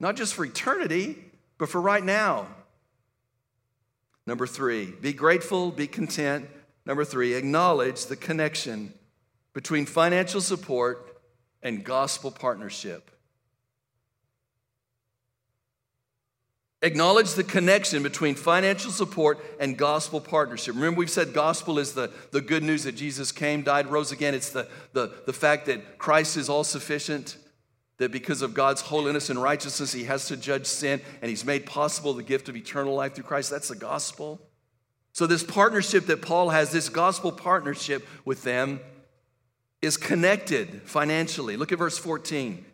not 0.00 0.16
just 0.16 0.34
for 0.34 0.44
eternity, 0.44 1.16
but 1.58 1.68
for 1.68 1.80
right 1.80 2.04
now. 2.04 2.46
Number 4.26 4.46
three, 4.46 4.92
be 5.00 5.12
grateful, 5.12 5.70
be 5.70 5.86
content. 5.86 6.48
Number 6.86 7.04
three, 7.04 7.34
acknowledge 7.34 8.06
the 8.06 8.16
connection 8.16 8.92
between 9.58 9.84
financial 9.84 10.40
support 10.40 11.20
and 11.64 11.82
gospel 11.82 12.30
partnership. 12.30 13.10
Acknowledge 16.80 17.34
the 17.34 17.42
connection 17.42 18.04
between 18.04 18.36
financial 18.36 18.92
support 18.92 19.44
and 19.58 19.76
gospel 19.76 20.20
partnership. 20.20 20.76
Remember, 20.76 21.00
we've 21.00 21.10
said 21.10 21.32
gospel 21.32 21.80
is 21.80 21.92
the, 21.92 22.12
the 22.30 22.40
good 22.40 22.62
news 22.62 22.84
that 22.84 22.94
Jesus 22.94 23.32
came, 23.32 23.62
died, 23.62 23.88
rose 23.88 24.12
again. 24.12 24.32
It's 24.32 24.50
the, 24.50 24.68
the, 24.92 25.12
the 25.26 25.32
fact 25.32 25.66
that 25.66 25.98
Christ 25.98 26.36
is 26.36 26.48
all 26.48 26.62
sufficient, 26.62 27.36
that 27.96 28.12
because 28.12 28.42
of 28.42 28.54
God's 28.54 28.82
holiness 28.82 29.28
and 29.28 29.42
righteousness, 29.42 29.92
he 29.92 30.04
has 30.04 30.28
to 30.28 30.36
judge 30.36 30.66
sin, 30.66 31.00
and 31.20 31.30
he's 31.30 31.44
made 31.44 31.66
possible 31.66 32.14
the 32.14 32.22
gift 32.22 32.48
of 32.48 32.54
eternal 32.54 32.94
life 32.94 33.16
through 33.16 33.24
Christ. 33.24 33.50
That's 33.50 33.70
the 33.70 33.74
gospel. 33.74 34.40
So, 35.10 35.26
this 35.26 35.42
partnership 35.42 36.06
that 36.06 36.22
Paul 36.22 36.50
has, 36.50 36.70
this 36.70 36.88
gospel 36.88 37.32
partnership 37.32 38.06
with 38.24 38.44
them, 38.44 38.78
is 39.80 39.96
connected 39.96 40.82
financially. 40.82 41.56
Look 41.56 41.72
at 41.72 41.78
verse 41.78 41.98
14. 41.98 42.64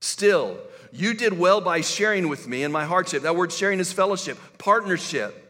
Still, 0.00 0.58
you 0.92 1.14
did 1.14 1.38
well 1.38 1.60
by 1.60 1.80
sharing 1.80 2.28
with 2.28 2.46
me 2.48 2.62
in 2.62 2.72
my 2.72 2.84
hardship. 2.84 3.22
That 3.22 3.36
word 3.36 3.52
sharing 3.52 3.80
is 3.80 3.92
fellowship, 3.92 4.38
partnership. 4.58 5.44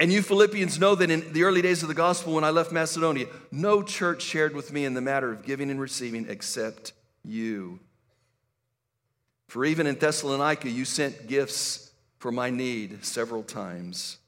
And 0.00 0.12
you 0.12 0.22
Philippians 0.22 0.78
know 0.78 0.94
that 0.94 1.10
in 1.10 1.32
the 1.32 1.42
early 1.42 1.60
days 1.60 1.82
of 1.82 1.88
the 1.88 1.94
gospel, 1.94 2.34
when 2.34 2.44
I 2.44 2.50
left 2.50 2.72
Macedonia, 2.72 3.26
no 3.50 3.82
church 3.82 4.22
shared 4.22 4.54
with 4.54 4.72
me 4.72 4.84
in 4.84 4.94
the 4.94 5.00
matter 5.00 5.32
of 5.32 5.44
giving 5.44 5.70
and 5.70 5.80
receiving 5.80 6.26
except 6.28 6.92
you. 7.24 7.80
For 9.48 9.64
even 9.64 9.86
in 9.86 9.96
Thessalonica, 9.96 10.70
you 10.70 10.84
sent 10.84 11.26
gifts 11.26 11.90
for 12.18 12.30
my 12.30 12.50
need 12.50 13.04
several 13.04 13.42
times. 13.42 14.18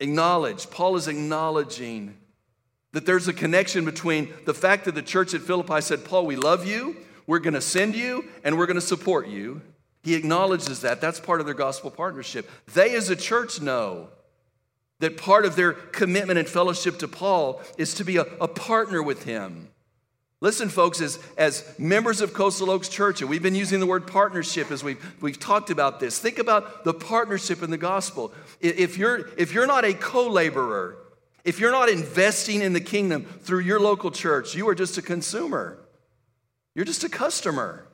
Acknowledge, 0.00 0.70
Paul 0.70 0.96
is 0.96 1.08
acknowledging 1.08 2.16
that 2.92 3.06
there's 3.06 3.28
a 3.28 3.32
connection 3.32 3.84
between 3.84 4.32
the 4.44 4.54
fact 4.54 4.84
that 4.84 4.94
the 4.94 5.02
church 5.02 5.34
at 5.34 5.40
Philippi 5.40 5.80
said, 5.80 6.04
Paul, 6.04 6.26
we 6.26 6.36
love 6.36 6.66
you, 6.66 6.96
we're 7.26 7.38
going 7.38 7.54
to 7.54 7.60
send 7.60 7.94
you 7.94 8.24
and 8.44 8.58
we're 8.58 8.66
going 8.66 8.74
to 8.74 8.80
support 8.80 9.28
you. 9.28 9.62
He 10.02 10.14
acknowledges 10.14 10.80
that. 10.80 11.00
That's 11.00 11.20
part 11.20 11.40
of 11.40 11.46
their 11.46 11.54
gospel 11.54 11.90
partnership. 11.90 12.50
They, 12.74 12.94
as 12.94 13.08
a 13.08 13.16
church, 13.16 13.60
know 13.60 14.08
that 14.98 15.16
part 15.16 15.44
of 15.44 15.56
their 15.56 15.72
commitment 15.72 16.38
and 16.38 16.48
fellowship 16.48 16.98
to 16.98 17.08
Paul 17.08 17.62
is 17.78 17.94
to 17.94 18.04
be 18.04 18.16
a, 18.16 18.22
a 18.40 18.48
partner 18.48 19.02
with 19.02 19.24
him. 19.24 19.68
Listen, 20.40 20.68
folks, 20.68 21.00
as, 21.00 21.20
as 21.38 21.76
members 21.78 22.20
of 22.20 22.34
Coastal 22.34 22.68
Oaks 22.68 22.88
Church, 22.88 23.20
and 23.20 23.30
we've 23.30 23.44
been 23.44 23.54
using 23.54 23.78
the 23.78 23.86
word 23.86 24.08
partnership 24.08 24.72
as 24.72 24.82
we've, 24.82 24.98
we've 25.22 25.38
talked 25.38 25.70
about 25.70 26.00
this, 26.00 26.18
think 26.18 26.40
about 26.40 26.82
the 26.82 26.92
partnership 26.92 27.62
in 27.62 27.70
the 27.70 27.78
gospel. 27.78 28.32
If 28.60 28.98
you're, 28.98 29.28
if 29.36 29.54
you're 29.54 29.68
not 29.68 29.84
a 29.84 29.94
co 29.94 30.28
laborer, 30.28 30.96
if 31.44 31.58
you're 31.58 31.72
not 31.72 31.88
investing 31.88 32.62
in 32.62 32.72
the 32.72 32.80
kingdom 32.80 33.24
through 33.24 33.60
your 33.60 33.80
local 33.80 34.10
church, 34.10 34.54
you 34.54 34.68
are 34.68 34.74
just 34.74 34.98
a 34.98 35.02
consumer. 35.02 35.78
You're 36.74 36.84
just 36.84 37.04
a 37.04 37.08
customer. 37.08 37.86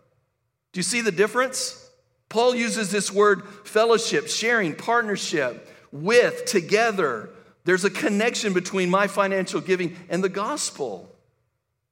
Do 0.72 0.78
you 0.78 0.84
see 0.84 1.00
the 1.00 1.12
difference? 1.12 1.90
Paul 2.28 2.54
uses 2.54 2.90
this 2.90 3.10
word 3.10 3.46
fellowship, 3.64 4.28
sharing, 4.28 4.74
partnership, 4.74 5.74
with, 5.90 6.44
together. 6.44 7.30
There's 7.64 7.84
a 7.84 7.90
connection 7.90 8.52
between 8.52 8.90
my 8.90 9.06
financial 9.06 9.60
giving 9.60 9.96
and 10.08 10.22
the 10.22 10.28
gospel. 10.28 11.10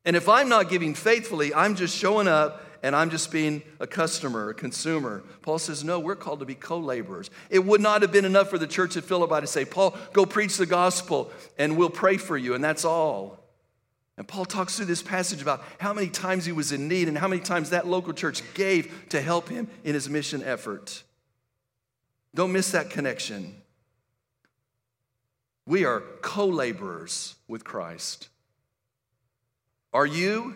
And 0.05 0.15
if 0.15 0.29
I'm 0.29 0.49
not 0.49 0.69
giving 0.69 0.95
faithfully, 0.95 1.55
I'm 1.55 1.75
just 1.75 1.97
showing 1.97 2.29
up 2.29 2.63
and 2.87 2.95
I'm 2.95 3.11
just 3.11 3.33
being 3.33 3.65
a 3.81 3.87
customer, 3.87 4.51
a 4.51 4.55
consumer. 4.55 5.25
Paul 5.43 5.59
says, 5.59 5.83
No, 5.83 5.99
we're 5.99 6.15
called 6.15 6.39
to 6.39 6.47
be 6.47 6.55
co 6.55 6.79
laborers. 6.79 7.31
It 7.51 7.65
would 7.65 7.81
not 7.81 8.01
have 8.03 8.13
been 8.13 8.25
enough 8.25 8.49
for 8.49 8.59
the 8.59 8.67
church 8.69 8.97
at 8.97 9.03
Philippi 9.03 9.41
to 9.41 9.47
say, 9.49 9.65
Paul, 9.65 9.97
go 10.13 10.25
preach 10.25 10.57
the 10.57 10.67
gospel 10.67 11.33
and 11.59 11.77
we'll 11.77 11.91
pray 11.91 12.17
for 12.17 12.39
you, 12.39 12.55
and 12.55 12.63
that's 12.63 12.85
all. 12.85 13.41
And 14.17 14.29
Paul 14.29 14.45
talks 14.45 14.77
through 14.77 14.87
this 14.87 15.03
passage 15.03 15.43
about 15.43 15.65
how 15.81 15.93
many 15.93 16.09
times 16.09 16.45
he 16.45 16.53
was 16.53 16.71
in 16.71 16.87
need 16.87 17.09
and 17.09 17.19
how 17.19 17.27
many 17.27 17.43
times 17.43 17.71
that 17.71 17.89
local 17.89 18.13
church 18.13 18.41
gave 18.55 19.09
to 19.09 19.21
help 19.21 19.49
him 19.49 19.67
in 19.83 19.95
his 19.95 20.09
mission 20.09 20.45
effort. 20.45 21.03
Don't 22.37 22.53
miss 22.53 22.71
that 22.71 22.91
connection. 22.91 23.63
We 25.67 25.85
are 25.85 26.05
co 26.23 26.47
laborers 26.47 27.35
with 27.49 27.65
Christ. 27.65 28.29
Are 29.93 30.07
you? 30.07 30.55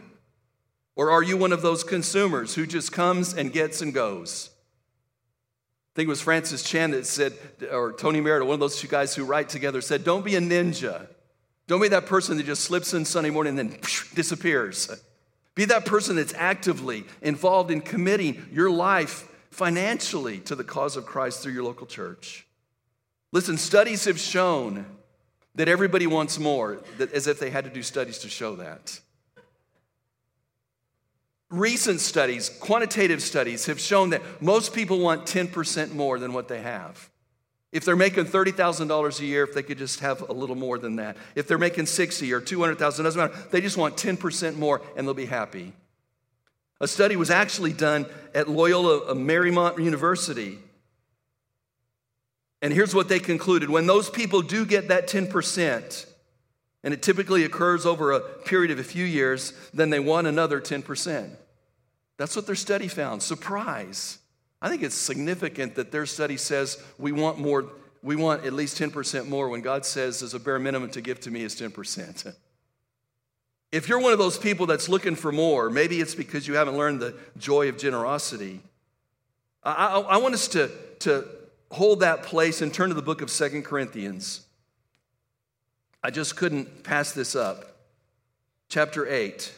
Or 1.01 1.11
are 1.11 1.23
you 1.23 1.39
one 1.39 1.55
of 1.55 1.63
those 1.63 1.83
consumers 1.83 2.57
who 2.57 2.67
just 2.67 2.93
comes 2.93 3.33
and 3.33 3.51
gets 3.51 3.81
and 3.81 3.95
goes? 3.95 4.51
I 4.53 5.97
think 5.97 6.09
it 6.09 6.11
was 6.11 6.21
Francis 6.21 6.63
Chan 6.63 6.91
that 6.91 7.07
said, 7.07 7.33
or 7.73 7.95
Tony 7.95 8.21
Merida, 8.21 8.45
one 8.45 8.53
of 8.53 8.61
those 8.61 8.79
two 8.79 8.87
guys 8.87 9.15
who 9.15 9.25
write 9.25 9.49
together, 9.49 9.81
said, 9.81 10.05
Don't 10.05 10.27
be 10.27 10.37
a 10.37 10.41
ninja. 10.41 11.07
Don't 11.67 11.81
be 11.81 11.89
that 11.89 12.05
person 12.05 12.37
that 12.37 12.45
just 12.45 12.65
slips 12.65 12.93
in 12.93 13.07
Sunday 13.07 13.31
morning 13.31 13.59
and 13.59 13.71
then 13.71 13.81
disappears. 14.15 14.91
Be 15.55 15.65
that 15.65 15.87
person 15.87 16.17
that's 16.17 16.35
actively 16.35 17.07
involved 17.23 17.71
in 17.71 17.81
committing 17.81 18.47
your 18.53 18.71
life 18.71 19.27
financially 19.51 20.41
to 20.41 20.55
the 20.55 20.65
cause 20.65 20.99
of 20.99 21.07
Christ 21.07 21.43
through 21.43 21.55
your 21.55 21.65
local 21.65 21.87
church. 21.87 22.47
Listen, 23.33 23.57
studies 23.57 24.05
have 24.05 24.21
shown 24.21 24.85
that 25.55 25.67
everybody 25.67 26.07
wants 26.07 26.39
more, 26.39 26.83
that, 26.99 27.11
as 27.15 27.27
if 27.27 27.41
they 27.41 27.49
had 27.49 27.65
to 27.65 27.71
do 27.71 27.83
studies 27.83 28.19
to 28.19 28.29
show 28.29 28.57
that. 28.57 29.01
Recent 31.51 32.01
studies, 32.01 32.49
quantitative 32.49 33.21
studies, 33.21 33.67
have 33.67 33.81
shown 33.81 34.11
that 34.11 34.23
most 34.41 34.73
people 34.73 35.01
want 35.01 35.27
10% 35.27 35.93
more 35.93 36.19
than 36.19 36.33
what 36.33 36.47
they 36.47 36.61
have. 36.61 37.11
If 37.73 37.85
they're 37.85 37.97
making 37.97 38.27
$30,000 38.27 39.21
a 39.21 39.25
year, 39.25 39.45
if 39.45 39.55
they 39.55 39.63
could 39.63 39.79
just 39.79 40.01
have 40.01 40.29
a 40.29 40.33
little 40.33 40.57
more 40.57 40.79
than 40.79 40.97
that. 40.97 41.17
If 41.35 41.47
they're 41.47 41.59
making 41.59 41.87
60 41.87 42.33
or 42.33 42.41
200,000, 42.41 43.05
doesn't 43.05 43.21
matter. 43.21 43.49
They 43.51 43.61
just 43.61 43.77
want 43.77 43.97
10% 43.97 44.57
more 44.57 44.81
and 44.97 45.07
they'll 45.07 45.15
be 45.15 45.27
happy. 45.27 45.73
A 46.81 46.89
study 46.89 47.15
was 47.17 47.31
actually 47.31 47.73
done 47.73 48.07
at 48.35 48.49
Loyola 48.49 49.11
uh, 49.11 49.15
Marymount 49.15 49.83
University. 49.83 50.59
And 52.63 52.73
here's 52.73 52.95
what 52.95 53.09
they 53.09 53.19
concluded 53.19 53.71
when 53.71 53.87
those 53.87 54.11
people 54.11 54.43
do 54.43 54.65
get 54.65 54.89
that 54.89 55.09
10%, 55.09 56.07
and 56.83 56.95
it 56.95 57.03
typically 57.03 57.45
occurs 57.45 57.85
over 57.85 58.13
a 58.13 58.21
period 58.21 58.71
of 58.71 58.79
a 58.79 58.85
few 58.85 59.05
years, 59.05 59.53
then 59.75 59.91
they 59.91 60.01
want 60.01 60.27
another 60.27 60.61
10%. 60.61 61.31
That's 62.17 62.37
what 62.37 62.47
their 62.47 62.55
study 62.55 62.89
found. 62.89 63.23
Surprise. 63.23 64.19
I 64.63 64.69
think 64.69 64.83
it's 64.83 64.95
significant 64.95 65.75
that 65.77 65.91
their 65.91 66.07
study 66.07 66.37
says 66.37 66.83
we 66.99 67.13
want 67.13 67.39
more, 67.39 67.67
we 68.03 68.17
want 68.17 68.45
at 68.45 68.53
least 68.53 68.79
10% 68.79 69.27
more 69.29 69.49
when 69.49 69.63
God 69.63 69.87
says 69.87 70.23
as 70.23 70.35
a 70.35 70.41
bare 70.41 70.59
minimum 70.59 70.91
to 70.91 71.01
give 71.01 71.21
to 71.21 71.31
me 71.31 71.43
is 71.43 71.55
10%. 71.55 72.35
If 73.73 73.89
you're 73.89 74.01
one 74.01 74.13
of 74.13 74.19
those 74.19 74.37
people 74.37 74.67
that's 74.67 74.89
looking 74.89 75.15
for 75.15 75.31
more, 75.31 75.71
maybe 75.71 76.01
it's 76.01 76.15
because 76.15 76.49
you 76.49 76.55
haven't 76.55 76.77
learned 76.77 77.01
the 77.01 77.17
joy 77.39 77.69
of 77.69 77.79
generosity. 77.79 78.61
I, 79.63 79.73
I, 79.73 80.01
I 80.01 80.17
want 80.17 80.35
us 80.35 80.49
to, 80.49 80.71
to 81.01 81.27
hold 81.71 82.01
that 82.01 82.23
place 82.23 82.63
and 82.63 82.75
turn 82.75 82.89
to 82.89 82.95
the 82.95 83.03
book 83.03 83.23
of 83.23 83.31
Second 83.31 83.65
Corinthians. 83.65 84.47
I 86.03 86.11
just 86.11 86.37
couldn't 86.37 86.83
pass 86.83 87.13
this 87.13 87.37
up. 87.37 87.77
Chapter 88.69 89.07
8. 89.07 89.53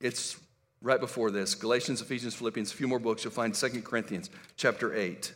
It's 0.00 0.38
right 0.80 1.00
before 1.00 1.30
this 1.30 1.54
Galatians, 1.54 2.00
Ephesians, 2.00 2.34
Philippians, 2.34 2.72
a 2.72 2.76
few 2.76 2.88
more 2.88 2.98
books. 2.98 3.24
You'll 3.24 3.32
find 3.32 3.54
Second 3.54 3.84
Corinthians, 3.84 4.30
chapter 4.56 4.94
8. 4.94 5.34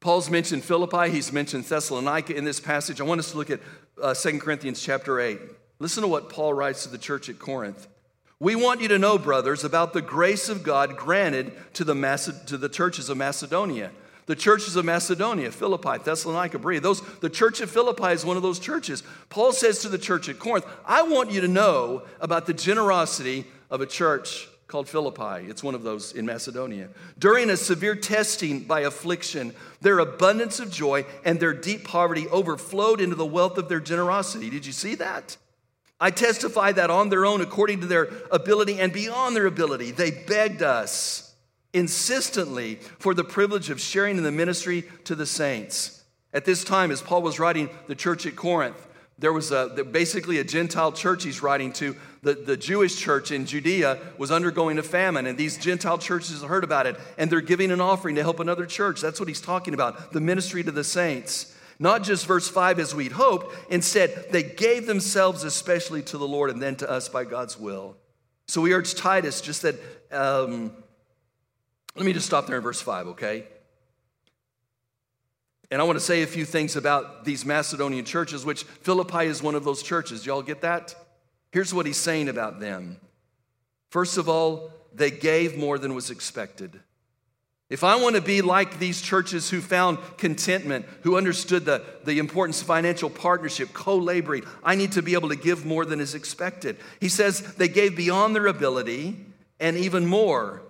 Paul's 0.00 0.30
mentioned 0.30 0.64
Philippi, 0.64 1.10
he's 1.10 1.30
mentioned 1.30 1.64
Thessalonica 1.64 2.34
in 2.34 2.44
this 2.44 2.58
passage. 2.58 3.02
I 3.02 3.04
want 3.04 3.18
us 3.18 3.32
to 3.32 3.36
look 3.36 3.50
at 3.50 3.60
uh, 4.00 4.14
2 4.14 4.38
Corinthians 4.38 4.80
chapter 4.80 5.20
8. 5.20 5.38
Listen 5.78 6.02
to 6.02 6.08
what 6.08 6.30
Paul 6.30 6.54
writes 6.54 6.84
to 6.84 6.88
the 6.88 6.96
church 6.96 7.28
at 7.28 7.38
Corinth. 7.38 7.86
We 8.38 8.56
want 8.56 8.80
you 8.80 8.88
to 8.88 8.98
know, 8.98 9.18
brothers, 9.18 9.62
about 9.62 9.92
the 9.92 10.00
grace 10.00 10.48
of 10.48 10.62
God 10.62 10.96
granted 10.96 11.52
to 11.74 11.84
the, 11.84 11.92
Maced- 11.92 12.46
to 12.46 12.56
the 12.56 12.70
churches 12.70 13.10
of 13.10 13.18
Macedonia. 13.18 13.90
The 14.30 14.36
churches 14.36 14.76
of 14.76 14.84
Macedonia, 14.84 15.50
Philippi, 15.50 15.98
Thessalonica, 16.04 16.60
Berea, 16.60 16.78
those, 16.78 17.02
the 17.18 17.28
church 17.28 17.60
of 17.60 17.68
Philippi 17.68 18.12
is 18.12 18.24
one 18.24 18.36
of 18.36 18.44
those 18.44 18.60
churches. 18.60 19.02
Paul 19.28 19.50
says 19.50 19.80
to 19.80 19.88
the 19.88 19.98
church 19.98 20.28
at 20.28 20.38
Corinth, 20.38 20.64
I 20.86 21.02
want 21.02 21.32
you 21.32 21.40
to 21.40 21.48
know 21.48 22.04
about 22.20 22.46
the 22.46 22.54
generosity 22.54 23.44
of 23.70 23.80
a 23.80 23.86
church 23.86 24.46
called 24.68 24.88
Philippi. 24.88 25.48
It's 25.48 25.64
one 25.64 25.74
of 25.74 25.82
those 25.82 26.12
in 26.12 26.26
Macedonia. 26.26 26.90
During 27.18 27.50
a 27.50 27.56
severe 27.56 27.96
testing 27.96 28.60
by 28.60 28.82
affliction, 28.82 29.52
their 29.80 29.98
abundance 29.98 30.60
of 30.60 30.70
joy 30.70 31.06
and 31.24 31.40
their 31.40 31.52
deep 31.52 31.82
poverty 31.82 32.28
overflowed 32.28 33.00
into 33.00 33.16
the 33.16 33.26
wealth 33.26 33.58
of 33.58 33.68
their 33.68 33.80
generosity. 33.80 34.48
Did 34.48 34.64
you 34.64 34.72
see 34.72 34.94
that? 34.94 35.36
I 35.98 36.12
testify 36.12 36.70
that 36.70 36.88
on 36.88 37.08
their 37.08 37.26
own, 37.26 37.40
according 37.40 37.80
to 37.80 37.88
their 37.88 38.08
ability 38.30 38.78
and 38.78 38.92
beyond 38.92 39.34
their 39.34 39.46
ability, 39.46 39.90
they 39.90 40.12
begged 40.12 40.62
us 40.62 41.29
insistently 41.72 42.76
for 42.98 43.14
the 43.14 43.24
privilege 43.24 43.70
of 43.70 43.80
sharing 43.80 44.18
in 44.18 44.24
the 44.24 44.32
ministry 44.32 44.84
to 45.04 45.14
the 45.14 45.26
saints. 45.26 46.04
At 46.32 46.44
this 46.44 46.64
time, 46.64 46.90
as 46.90 47.02
Paul 47.02 47.22
was 47.22 47.40
writing 47.40 47.70
the 47.86 47.94
church 47.94 48.26
at 48.26 48.36
Corinth, 48.36 48.86
there 49.18 49.32
was 49.32 49.52
a, 49.52 49.84
basically 49.90 50.38
a 50.38 50.44
Gentile 50.44 50.92
church 50.92 51.24
he's 51.24 51.42
writing 51.42 51.72
to. 51.74 51.94
The, 52.22 52.34
the 52.34 52.56
Jewish 52.56 52.96
church 52.96 53.30
in 53.30 53.44
Judea 53.44 53.98
was 54.16 54.30
undergoing 54.30 54.78
a 54.78 54.82
famine, 54.82 55.26
and 55.26 55.36
these 55.36 55.58
Gentile 55.58 55.98
churches 55.98 56.42
heard 56.42 56.64
about 56.64 56.86
it, 56.86 56.96
and 57.18 57.30
they're 57.30 57.42
giving 57.42 57.70
an 57.70 57.80
offering 57.80 58.16
to 58.16 58.22
help 58.22 58.40
another 58.40 58.64
church. 58.64 59.00
That's 59.00 59.20
what 59.20 59.28
he's 59.28 59.40
talking 59.40 59.74
about 59.74 60.12
the 60.12 60.20
ministry 60.20 60.62
to 60.64 60.70
the 60.70 60.84
saints. 60.84 61.54
Not 61.78 62.02
just 62.02 62.26
verse 62.26 62.48
5 62.48 62.78
as 62.78 62.94
we'd 62.94 63.12
hoped. 63.12 63.54
Instead, 63.70 64.26
they 64.30 64.42
gave 64.42 64.86
themselves 64.86 65.44
especially 65.44 66.02
to 66.02 66.18
the 66.18 66.28
Lord 66.28 66.50
and 66.50 66.60
then 66.60 66.76
to 66.76 66.90
us 66.90 67.08
by 67.08 67.24
God's 67.24 67.58
will. 67.58 67.96
So 68.48 68.60
we 68.60 68.74
urge 68.74 68.94
Titus 68.94 69.40
just 69.40 69.62
that, 69.62 69.76
um, 70.12 70.72
let 72.00 72.06
me 72.06 72.14
just 72.14 72.24
stop 72.24 72.46
there 72.46 72.56
in 72.56 72.62
verse 72.62 72.80
5, 72.80 73.08
okay? 73.08 73.44
And 75.70 75.82
I 75.82 75.84
want 75.84 75.98
to 75.98 76.04
say 76.04 76.22
a 76.22 76.26
few 76.26 76.46
things 76.46 76.74
about 76.74 77.26
these 77.26 77.44
Macedonian 77.44 78.06
churches, 78.06 78.42
which 78.42 78.62
Philippi 78.64 79.26
is 79.26 79.42
one 79.42 79.54
of 79.54 79.64
those 79.64 79.82
churches. 79.82 80.24
Y'all 80.24 80.40
get 80.40 80.62
that? 80.62 80.94
Here's 81.52 81.74
what 81.74 81.84
he's 81.84 81.98
saying 81.98 82.30
about 82.30 82.58
them. 82.58 82.96
First 83.90 84.16
of 84.16 84.30
all, 84.30 84.70
they 84.94 85.10
gave 85.10 85.58
more 85.58 85.78
than 85.78 85.94
was 85.94 86.10
expected. 86.10 86.80
If 87.68 87.84
I 87.84 87.96
want 87.96 88.16
to 88.16 88.22
be 88.22 88.40
like 88.40 88.78
these 88.78 89.02
churches 89.02 89.50
who 89.50 89.60
found 89.60 89.98
contentment, 90.16 90.86
who 91.02 91.18
understood 91.18 91.66
the, 91.66 91.84
the 92.04 92.18
importance 92.18 92.62
of 92.62 92.66
financial 92.66 93.10
partnership, 93.10 93.74
co 93.74 93.98
laboring, 93.98 94.44
I 94.64 94.74
need 94.74 94.92
to 94.92 95.02
be 95.02 95.12
able 95.12 95.28
to 95.28 95.36
give 95.36 95.66
more 95.66 95.84
than 95.84 96.00
is 96.00 96.14
expected. 96.14 96.78
He 96.98 97.10
says 97.10 97.42
they 97.56 97.68
gave 97.68 97.94
beyond 97.94 98.34
their 98.34 98.46
ability 98.46 99.18
and 99.60 99.76
even 99.76 100.06
more. 100.06 100.62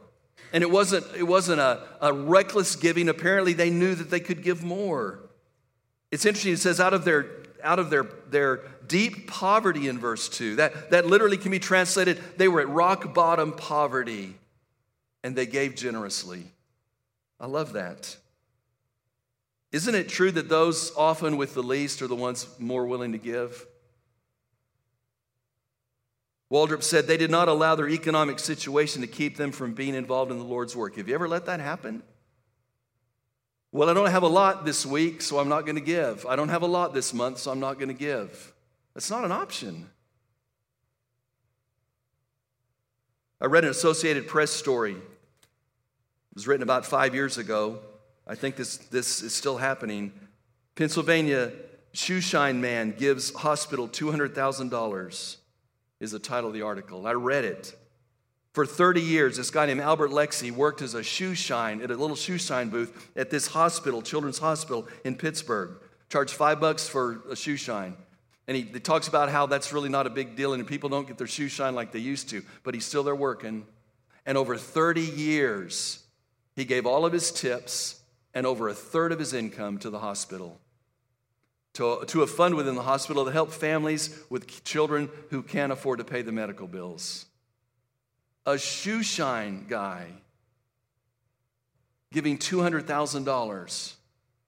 And 0.53 0.63
it 0.63 0.71
wasn't, 0.71 1.07
it 1.17 1.23
wasn't 1.23 1.61
a, 1.61 1.81
a 2.01 2.13
reckless 2.13 2.77
giving. 2.77 3.09
Apparently, 3.09 3.53
they 3.53 3.71
knew 3.71 3.95
that 3.95 4.11
they 4.11 4.21
could 4.21 4.43
give 4.43 4.63
more. 4.63 5.21
It's 6.11 6.25
interesting, 6.25 6.55
it 6.55 6.59
says, 6.59 6.81
out 6.81 6.93
of 6.93 7.05
their, 7.05 7.27
out 7.63 7.79
of 7.79 7.91
their, 7.91 8.05
their 8.29 8.63
deep 8.87 9.29
poverty 9.29 9.89
in 9.89 9.99
verse 9.99 10.29
2. 10.29 10.57
That, 10.57 10.91
that 10.91 11.07
literally 11.07 11.37
can 11.37 11.51
be 11.51 11.61
translated, 11.61 12.21
they 12.37 12.49
were 12.49 12.61
at 12.61 12.69
rock 12.69 13.15
bottom 13.15 13.53
poverty 13.53 14.35
and 15.23 15.37
they 15.37 15.47
gave 15.47 15.77
generously. 15.77 16.45
I 17.39 17.47
love 17.47 17.75
that. 17.75 18.17
Isn't 19.73 19.95
it 19.95 20.09
true 20.09 20.33
that 20.33 20.49
those 20.49 20.93
often 20.97 21.37
with 21.37 21.55
the 21.55 21.63
least 21.63 22.03
are 22.03 22.09
the 22.09 22.17
ones 22.17 22.47
more 22.59 22.87
willing 22.87 23.13
to 23.13 23.19
give? 23.19 23.67
Waldrop 26.51 26.83
said 26.83 27.07
they 27.07 27.17
did 27.17 27.31
not 27.31 27.49
allow 27.49 27.77
their 27.77 27.89
economic 27.89 28.39
situation 28.39 29.03
to 29.03 29.07
keep 29.07 29.37
them 29.37 29.53
from 29.53 29.73
being 29.73 29.95
involved 29.95 30.33
in 30.33 30.39
the 30.39 30.45
Lord's 30.45 30.75
work. 30.75 30.97
Have 30.97 31.09
you 31.09 31.15
ever 31.15 31.29
let 31.29 31.47
that 31.47 31.61
happen? 31.61 32.03
Well, 33.73 33.89
I 33.89 33.95
don't 33.95 34.11
have 34.11 34.25
a 34.25 34.29
lot 34.29 34.65
this 34.65 34.85
week, 34.85 35.23
so 35.23 35.39
I'm 35.39 35.49
not 35.49 35.63
going 35.63 35.77
to 35.77 35.81
give. 35.81 36.27
I 36.27 36.35
don't 36.35 36.49
have 36.49 36.63
a 36.63 36.67
lot 36.67 36.93
this 36.93 37.15
month, 37.15 37.39
so 37.39 37.53
I'm 37.53 37.61
not 37.61 37.75
going 37.75 37.89
to 37.89 37.95
give. 37.95 38.53
That's 38.95 39.11
not 39.11 39.25
an 39.25 39.31
option. 39.31 39.89
I 43.41 43.47
read 43.47 43.65
an 43.65 43.71
Associated 43.71 44.27
Press 44.27 44.51
story 44.51 44.97
it 46.31 46.37
was 46.37 46.47
written 46.47 46.63
about 46.63 46.87
five 46.87 47.15
years 47.15 47.39
ago. 47.39 47.81
I 48.27 48.37
think 48.37 48.55
this, 48.55 48.77
this 48.77 49.23
is 49.23 49.35
still 49.35 49.57
happening. 49.57 50.13
Pennsylvania 50.77 51.53
shoeshine 51.93 52.59
man 52.59 52.95
gives 52.97 53.35
hospital 53.35 53.89
$200,000 53.89 55.37
is 56.01 56.11
the 56.13 56.19
title 56.19 56.49
of 56.49 56.55
the 56.55 56.63
article. 56.63 57.07
I 57.07 57.13
read 57.13 57.45
it. 57.45 57.75
For 58.53 58.67
30 58.67 59.01
years, 59.01 59.37
this 59.37 59.51
guy 59.51 59.67
named 59.67 59.81
Albert 59.81 60.11
Lexie 60.11 60.51
worked 60.51 60.83
as 60.83 60.95
a 60.95 61.03
shoe 61.05 61.35
shine 61.35 61.83
at 61.83 61.91
a 61.91 61.97
little 61.97 62.17
shoe 62.17 62.39
shine 62.39 62.69
booth 62.69 63.11
at 63.15 63.31
this 63.31 63.47
hospital, 63.47 64.03
Children's 64.03 64.41
Hospital 64.41 64.89
in 65.05 65.15
Pittsburgh. 65.15 65.77
Charged 66.09 66.35
five 66.35 66.59
bucks 66.59 66.89
for 66.89 67.23
a 67.31 67.37
shoe 67.37 67.57
shine. 67.57 67.97
And 68.49 68.57
he, 68.57 68.65
he 68.65 68.81
talks 68.81 69.07
about 69.07 69.29
how 69.29 69.47
that's 69.47 69.73
really 69.73 69.89
not 69.89 70.09
a 70.09 70.11
big 70.11 70.35
deal 70.35 70.53
and 70.53 70.67
people 70.67 70.89
don't 70.89 71.07
get 71.07 71.19
their 71.19 71.29
shoe 71.29 71.49
shine 71.49 71.77
like 71.77 71.93
they 71.93 72.01
used 72.01 72.31
to, 72.31 72.43
but 72.65 72.75
he's 72.75 72.85
still 72.85 73.05
there 73.05 73.15
working. 73.15 73.65
And 74.27 74.37
over 74.37 74.57
30 74.57 75.03
years, 75.03 76.03
he 76.57 76.65
gave 76.65 76.87
all 76.87 77.07
of 77.07 77.13
his 77.13 77.31
tips 77.31 78.01
and 78.35 78.47
over 78.47 78.69
a 78.69 78.75
third 78.75 79.13
of 79.13 79.21
his 79.21 79.33
income 79.33 79.79
to 79.79 79.91
the 79.91 80.01
hospital, 80.01 80.59
to, 81.75 82.05
to 82.07 82.23
a 82.23 82.27
fund 82.27 82.55
within 82.55 82.75
the 82.75 82.83
hospital 82.83 83.25
to 83.25 83.33
help 83.33 83.53
families 83.53 84.19
with 84.29 84.65
children 84.65 85.09
who 85.31 85.43
can't 85.43 85.73
afford 85.73 85.99
to 85.99 86.05
pay 86.05 86.23
the 86.23 86.33
medical 86.33 86.67
bills 86.67 87.27
a 88.47 88.59
shoe 88.59 89.03
shine 89.03 89.67
guy 89.69 90.07
giving 92.13 92.39
$200,000. 92.39 93.95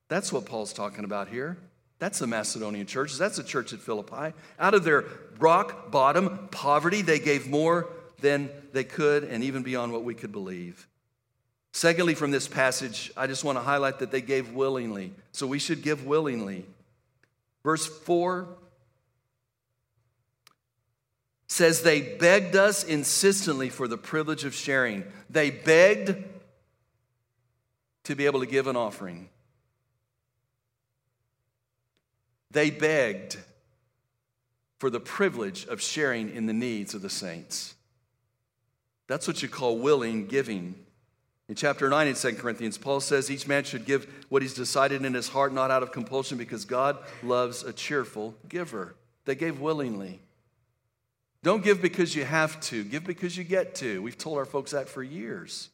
That's 0.09 0.33
what 0.33 0.47
Paul's 0.47 0.73
talking 0.73 1.05
about 1.05 1.29
here. 1.29 1.57
That's 1.99 2.19
the 2.19 2.27
Macedonian 2.27 2.87
church. 2.87 3.17
That's 3.17 3.37
the 3.37 3.45
church 3.45 3.73
at 3.73 3.79
Philippi. 3.79 4.35
Out 4.59 4.75
of 4.75 4.83
their 4.83 5.05
rock 5.39 5.91
bottom 5.93 6.49
poverty, 6.51 7.03
they 7.03 7.21
gave 7.21 7.49
more 7.49 7.89
than 8.21 8.51
they 8.73 8.85
could 8.85 9.25
and 9.25 9.45
even 9.45 9.63
beyond 9.63 9.93
what 9.93 10.03
we 10.03 10.15
could 10.15 10.33
believe. 10.33 10.89
Secondly, 11.73 12.15
from 12.15 12.33
this 12.33 12.49
passage, 12.49 13.13
I 13.17 13.27
just 13.27 13.45
want 13.45 13.57
to 13.57 13.63
highlight 13.63 14.01
that 14.01 14.11
they 14.11 14.21
gave 14.21 14.53
willingly. 14.53 15.13
So 15.31 15.47
we 15.47 15.59
should 15.59 15.83
give 15.83 16.05
willingly. 16.05 16.67
Verse 17.65 17.87
4 17.87 18.49
says 21.47 21.83
they 21.83 22.01
begged 22.01 22.57
us 22.57 22.83
insistently 22.83 23.69
for 23.69 23.87
the 23.87 23.99
privilege 23.99 24.45
of 24.45 24.55
sharing. 24.55 25.05
They 25.29 25.51
begged 25.51 26.25
to 28.05 28.17
be 28.17 28.27
able 28.27 28.41
to 28.41 28.47
give 28.47 28.67
an 28.67 28.77
offering. 28.77 29.29
They 32.51 32.71
begged 32.71 33.39
for 34.79 34.91
the 34.91 35.01
privilege 35.01 35.67
of 35.67 35.81
sharing 35.81 36.35
in 36.35 36.47
the 36.47 36.53
needs 36.53 36.95
of 36.95 37.03
the 37.03 37.11
saints. 37.11 37.75
That's 39.07 39.29
what 39.29 39.43
you 39.43 39.49
call 39.49 39.79
willing 39.79 40.27
giving. 40.27 40.75
In 41.53 41.57
chapter 41.57 41.87
9 41.91 42.07
in 42.07 42.15
2 42.15 42.37
Corinthians, 42.37 42.79
Paul 42.79 42.99
says 43.01 43.31
each 43.31 43.47
man 43.47 43.63
should 43.65 43.85
give 43.85 44.09
what 44.31 44.41
he's 44.41 44.55
decided 44.55 45.05
in 45.05 45.13
his 45.13 45.29
heart, 45.29 45.53
not 45.53 45.71
out 45.71 45.83
of 45.83 45.93
compulsion, 45.93 46.39
because 46.39 46.65
God 46.65 46.97
loves 47.23 47.63
a 47.63 47.75
cheerful 47.75 48.35
giver. 48.49 48.95
They 49.27 49.35
gave 49.35 49.61
willingly. 49.61 50.21
Don't 51.43 51.63
give 51.63 51.83
because 51.83 52.17
you 52.17 52.25
have 52.25 52.59
to, 52.63 52.83
give 52.85 53.05
because 53.05 53.37
you 53.37 53.45
get 53.45 53.75
to. 53.75 54.01
We've 54.01 54.17
told 54.17 54.39
our 54.39 54.47
folks 54.47 54.71
that 54.71 54.89
for 54.89 55.03
years. 55.03 55.69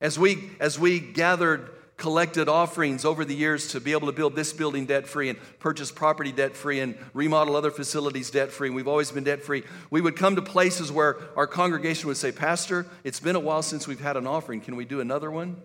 As 0.00 0.20
we, 0.20 0.50
as 0.60 0.78
we 0.78 1.00
gathered, 1.00 1.68
collected 1.96 2.48
offerings 2.48 3.04
over 3.04 3.24
the 3.24 3.34
years 3.34 3.68
to 3.68 3.80
be 3.80 3.92
able 3.92 4.06
to 4.06 4.12
build 4.12 4.36
this 4.36 4.52
building 4.52 4.86
debt 4.86 5.06
free 5.06 5.28
and 5.28 5.38
purchase 5.58 5.90
property 5.90 6.30
debt 6.30 6.54
free 6.54 6.80
and 6.80 6.96
remodel 7.14 7.56
other 7.56 7.70
facilities 7.70 8.30
debt 8.30 8.50
free, 8.50 8.68
and 8.68 8.76
we've 8.76 8.88
always 8.88 9.10
been 9.10 9.24
debt 9.24 9.42
free, 9.42 9.62
we 9.90 10.00
would 10.00 10.16
come 10.16 10.36
to 10.36 10.42
places 10.42 10.92
where 10.92 11.16
our 11.36 11.46
congregation 11.46 12.08
would 12.08 12.16
say, 12.16 12.32
Pastor, 12.32 12.86
it's 13.04 13.20
been 13.20 13.36
a 13.36 13.40
while 13.40 13.62
since 13.62 13.86
we've 13.86 14.00
had 14.00 14.16
an 14.16 14.26
offering. 14.26 14.60
Can 14.60 14.76
we 14.76 14.84
do 14.84 15.00
another 15.00 15.30
one? 15.30 15.56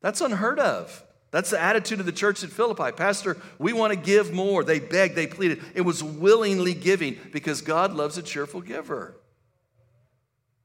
That's 0.00 0.20
unheard 0.20 0.58
of. 0.58 1.04
That's 1.30 1.50
the 1.50 1.60
attitude 1.60 2.00
of 2.00 2.06
the 2.06 2.12
church 2.12 2.42
at 2.42 2.50
Philippi. 2.50 2.90
Pastor, 2.92 3.36
we 3.58 3.72
want 3.72 3.92
to 3.92 3.98
give 3.98 4.32
more. 4.32 4.64
They 4.64 4.80
begged, 4.80 5.14
they 5.14 5.26
pleaded. 5.26 5.60
It 5.74 5.82
was 5.82 6.02
willingly 6.02 6.74
giving 6.74 7.18
because 7.32 7.60
God 7.60 7.92
loves 7.92 8.16
a 8.16 8.22
cheerful 8.22 8.62
giver. 8.62 9.14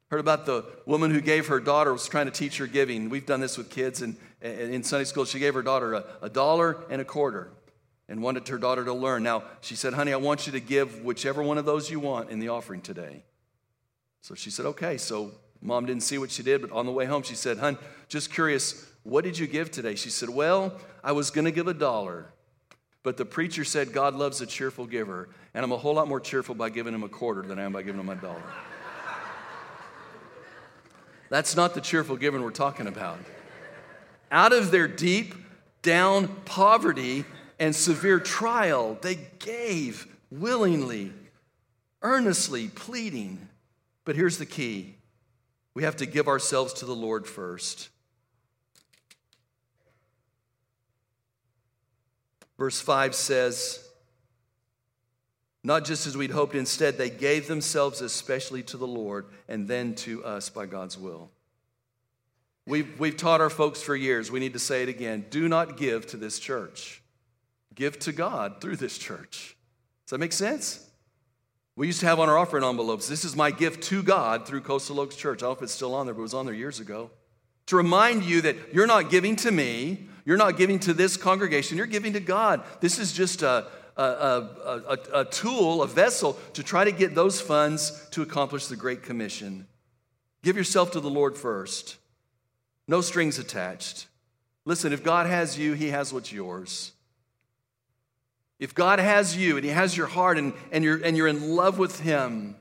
Heard 0.09 0.19
about 0.19 0.45
the 0.45 0.63
woman 0.86 1.12
who 1.12 1.21
gave 1.21 1.47
her 1.47 1.59
daughter, 1.59 1.91
was 1.91 2.07
trying 2.07 2.27
to 2.27 2.31
teach 2.31 2.59
her 2.59 2.67
giving. 2.67 3.09
We've 3.09 3.25
done 3.25 3.39
this 3.39 3.57
with 3.57 3.71
kids 3.71 4.01
and 4.01 4.15
in 4.43 4.84
Sunday 4.84 5.06
school. 5.06 5.25
She 5.25 5.39
gave 5.39 5.53
her 5.53 5.62
daughter 5.62 5.93
a, 5.93 6.06
a 6.21 6.29
dollar 6.29 6.84
and 6.89 7.01
a 7.01 7.06
quarter 7.06 7.49
and 8.10 8.21
wanted 8.21 8.47
her 8.49 8.58
daughter 8.58 8.84
to 8.86 8.93
learn. 8.93 9.23
Now, 9.23 9.43
she 9.62 9.75
said, 9.75 9.93
Honey, 9.93 10.13
I 10.13 10.17
want 10.17 10.45
you 10.45 10.51
to 10.53 10.60
give 10.60 11.03
whichever 11.03 11.41
one 11.41 11.58
of 11.58 11.65
those 11.65 11.89
you 11.89 11.99
want 11.99 12.29
in 12.29 12.39
the 12.39 12.49
offering 12.49 12.82
today. 12.82 13.23
So 14.21 14.36
she 14.36 14.49
said, 14.51 14.65
Okay. 14.65 14.97
So 14.97 15.32
mom 15.62 15.86
didn't 15.86 16.03
see 16.03 16.17
what 16.17 16.29
she 16.29 16.43
did, 16.43 16.62
but 16.62 16.71
on 16.71 16.86
the 16.86 16.91
way 16.91 17.06
home, 17.06 17.23
she 17.23 17.36
said, 17.36 17.58
Hun, 17.58 17.77
just 18.10 18.34
curious, 18.34 18.86
what 19.03 19.23
did 19.23 19.38
you 19.38 19.47
give 19.47 19.71
today? 19.71 19.95
She 19.95 20.10
said, 20.10 20.29
Well, 20.29 20.73
I 21.03 21.13
was 21.13 21.32
going 21.32 21.45
to 21.45 21.51
give 21.51 21.67
a 21.67 21.73
dollar, 21.73 22.34
but 23.01 23.17
the 23.17 23.25
preacher 23.25 23.63
said 23.63 23.93
God 23.93 24.13
loves 24.15 24.41
a 24.41 24.45
cheerful 24.45 24.86
giver, 24.86 25.29
and 25.53 25.63
I'm 25.63 25.71
a 25.71 25.77
whole 25.77 25.95
lot 25.95 26.08
more 26.08 26.19
cheerful 26.19 26.56
by 26.56 26.69
giving 26.69 26.93
him 26.93 27.03
a 27.03 27.10
quarter 27.10 27.41
than 27.41 27.60
I 27.60 27.63
am 27.63 27.73
by 27.73 27.82
giving 27.82 27.99
him 27.99 28.10
a 28.10 28.15
dollar. 28.15 28.43
That's 31.29 31.56
not 31.56 31.73
the 31.73 31.82
cheerful 31.82 32.15
giving 32.15 32.43
we're 32.43 32.51
talking 32.51 32.86
about. 32.86 33.17
Out 34.33 34.51
of 34.51 34.71
their 34.71 34.87
deep 34.87 35.35
down 35.83 36.27
poverty 36.43 37.23
and 37.59 37.75
severe 37.75 38.19
trial, 38.19 38.97
they 38.99 39.19
gave 39.37 40.07
willingly, 40.31 41.13
earnestly, 42.01 42.67
pleading. 42.67 43.47
But 44.05 44.15
here's 44.15 44.39
the 44.39 44.47
key 44.47 44.95
we 45.75 45.83
have 45.83 45.97
to 45.97 46.07
give 46.07 46.27
ourselves 46.27 46.73
to 46.73 46.85
the 46.85 46.95
Lord 46.95 47.27
first. 47.27 47.89
Verse 52.57 52.81
5 52.81 53.13
says, 53.13 53.87
Not 55.63 55.85
just 55.85 56.07
as 56.07 56.17
we'd 56.17 56.31
hoped, 56.31 56.55
instead, 56.55 56.97
they 56.97 57.11
gave 57.11 57.47
themselves 57.47 58.01
especially 58.01 58.63
to 58.63 58.77
the 58.77 58.87
Lord 58.87 59.27
and 59.47 59.67
then 59.67 59.93
to 59.95 60.25
us 60.25 60.49
by 60.49 60.65
God's 60.65 60.97
will. 60.97 61.29
We've, 62.65 62.97
we've 62.99 63.17
taught 63.17 63.41
our 63.41 63.49
folks 63.49 63.82
for 63.82 63.95
years, 63.95 64.32
we 64.32 64.39
need 64.39 64.54
to 64.54 64.60
say 64.60 64.84
it 64.84 64.89
again 64.89 65.26
do 65.30 65.47
not 65.47 65.78
give 65.78 66.08
to 66.08 66.17
this 66.17 66.39
church, 66.39 67.02
give 67.76 67.99
to 67.99 68.12
God 68.12 68.62
through 68.62 68.78
this 68.78 68.97
church. 68.97 69.58
Does 70.06 70.12
that 70.12 70.19
make 70.19 70.34
sense? 70.34 70.89
We 71.76 71.88
used 71.88 72.02
to 72.02 72.06
have 72.06 72.19
on 72.19 72.30
our 72.30 72.38
offering 72.38 72.63
envelopes, 72.63 73.08
this 73.08 73.26
is 73.26 73.36
my 73.36 73.49
gift 73.49 73.84
to 73.86 74.04
God 74.04 74.45
through 74.45 74.62
Coastal 74.62 74.99
Oaks 74.99 75.15
Church. 75.15 75.39
I 75.39 75.47
don't 75.47 75.54
know 75.54 75.58
if 75.58 75.63
it's 75.63 75.73
still 75.73 75.95
on 75.95 76.06
there, 76.06 76.13
but 76.13 76.19
it 76.19 76.23
was 76.23 76.36
on 76.36 76.45
there 76.45 76.54
years 76.54 76.80
ago. 76.80 77.10
To 77.67 77.78
remind 77.78 78.23
you 78.23 78.41
that 78.41 78.56
you're 78.73 78.86
not 78.86 79.10
giving 79.10 79.36
to 79.38 79.52
me, 79.52 80.08
you're 80.23 80.38
not 80.38 80.56
giving 80.58 80.80
to 80.80 80.93
this 80.93 81.17
congregation, 81.17 81.78
you're 81.78 81.88
giving 81.88 82.13
to 82.13 82.19
God. 82.19 82.63
This 82.80 82.99
is 82.99 83.12
just 83.12 83.41
a, 83.41 83.67
a, 83.97 84.04
a, 84.04 84.97
a, 85.13 85.26
tool, 85.26 85.82
a 85.82 85.88
vessel 85.88 86.38
to 86.54 86.63
try 86.63 86.84
to 86.84 86.91
get 86.91 87.15
those 87.15 87.41
funds 87.41 88.08
to 88.12 88.21
accomplish 88.21 88.67
the 88.67 88.76
Great 88.76 89.02
Commission. 89.02 89.67
Give 90.43 90.58
yourself 90.58 90.91
to 90.91 90.99
the 90.99 91.10
Lord 91.10 91.38
first, 91.38 91.97
no 92.93 93.01
strings 93.01 93.39
attached. 93.39 94.06
Listen, 94.65 94.93
if 94.93 95.03
God 95.03 95.25
has 95.25 95.58
you, 95.58 95.73
He 95.73 95.89
has 95.89 96.13
what's 96.13 96.32
yours. 96.32 96.91
If 98.60 98.75
God 98.75 98.99
has 98.99 99.36
you 99.36 99.58
and 99.58 99.65
He 99.65 99.71
has 99.71 99.97
your 99.97 100.06
heart 100.06 100.38
and, 100.38 100.53
and, 100.71 100.84
you're, 100.84 101.03
and 101.03 101.17
you're 101.17 101.27
in 101.27 101.56
love 101.56 101.79
with 101.79 101.99
Him, 102.01 102.56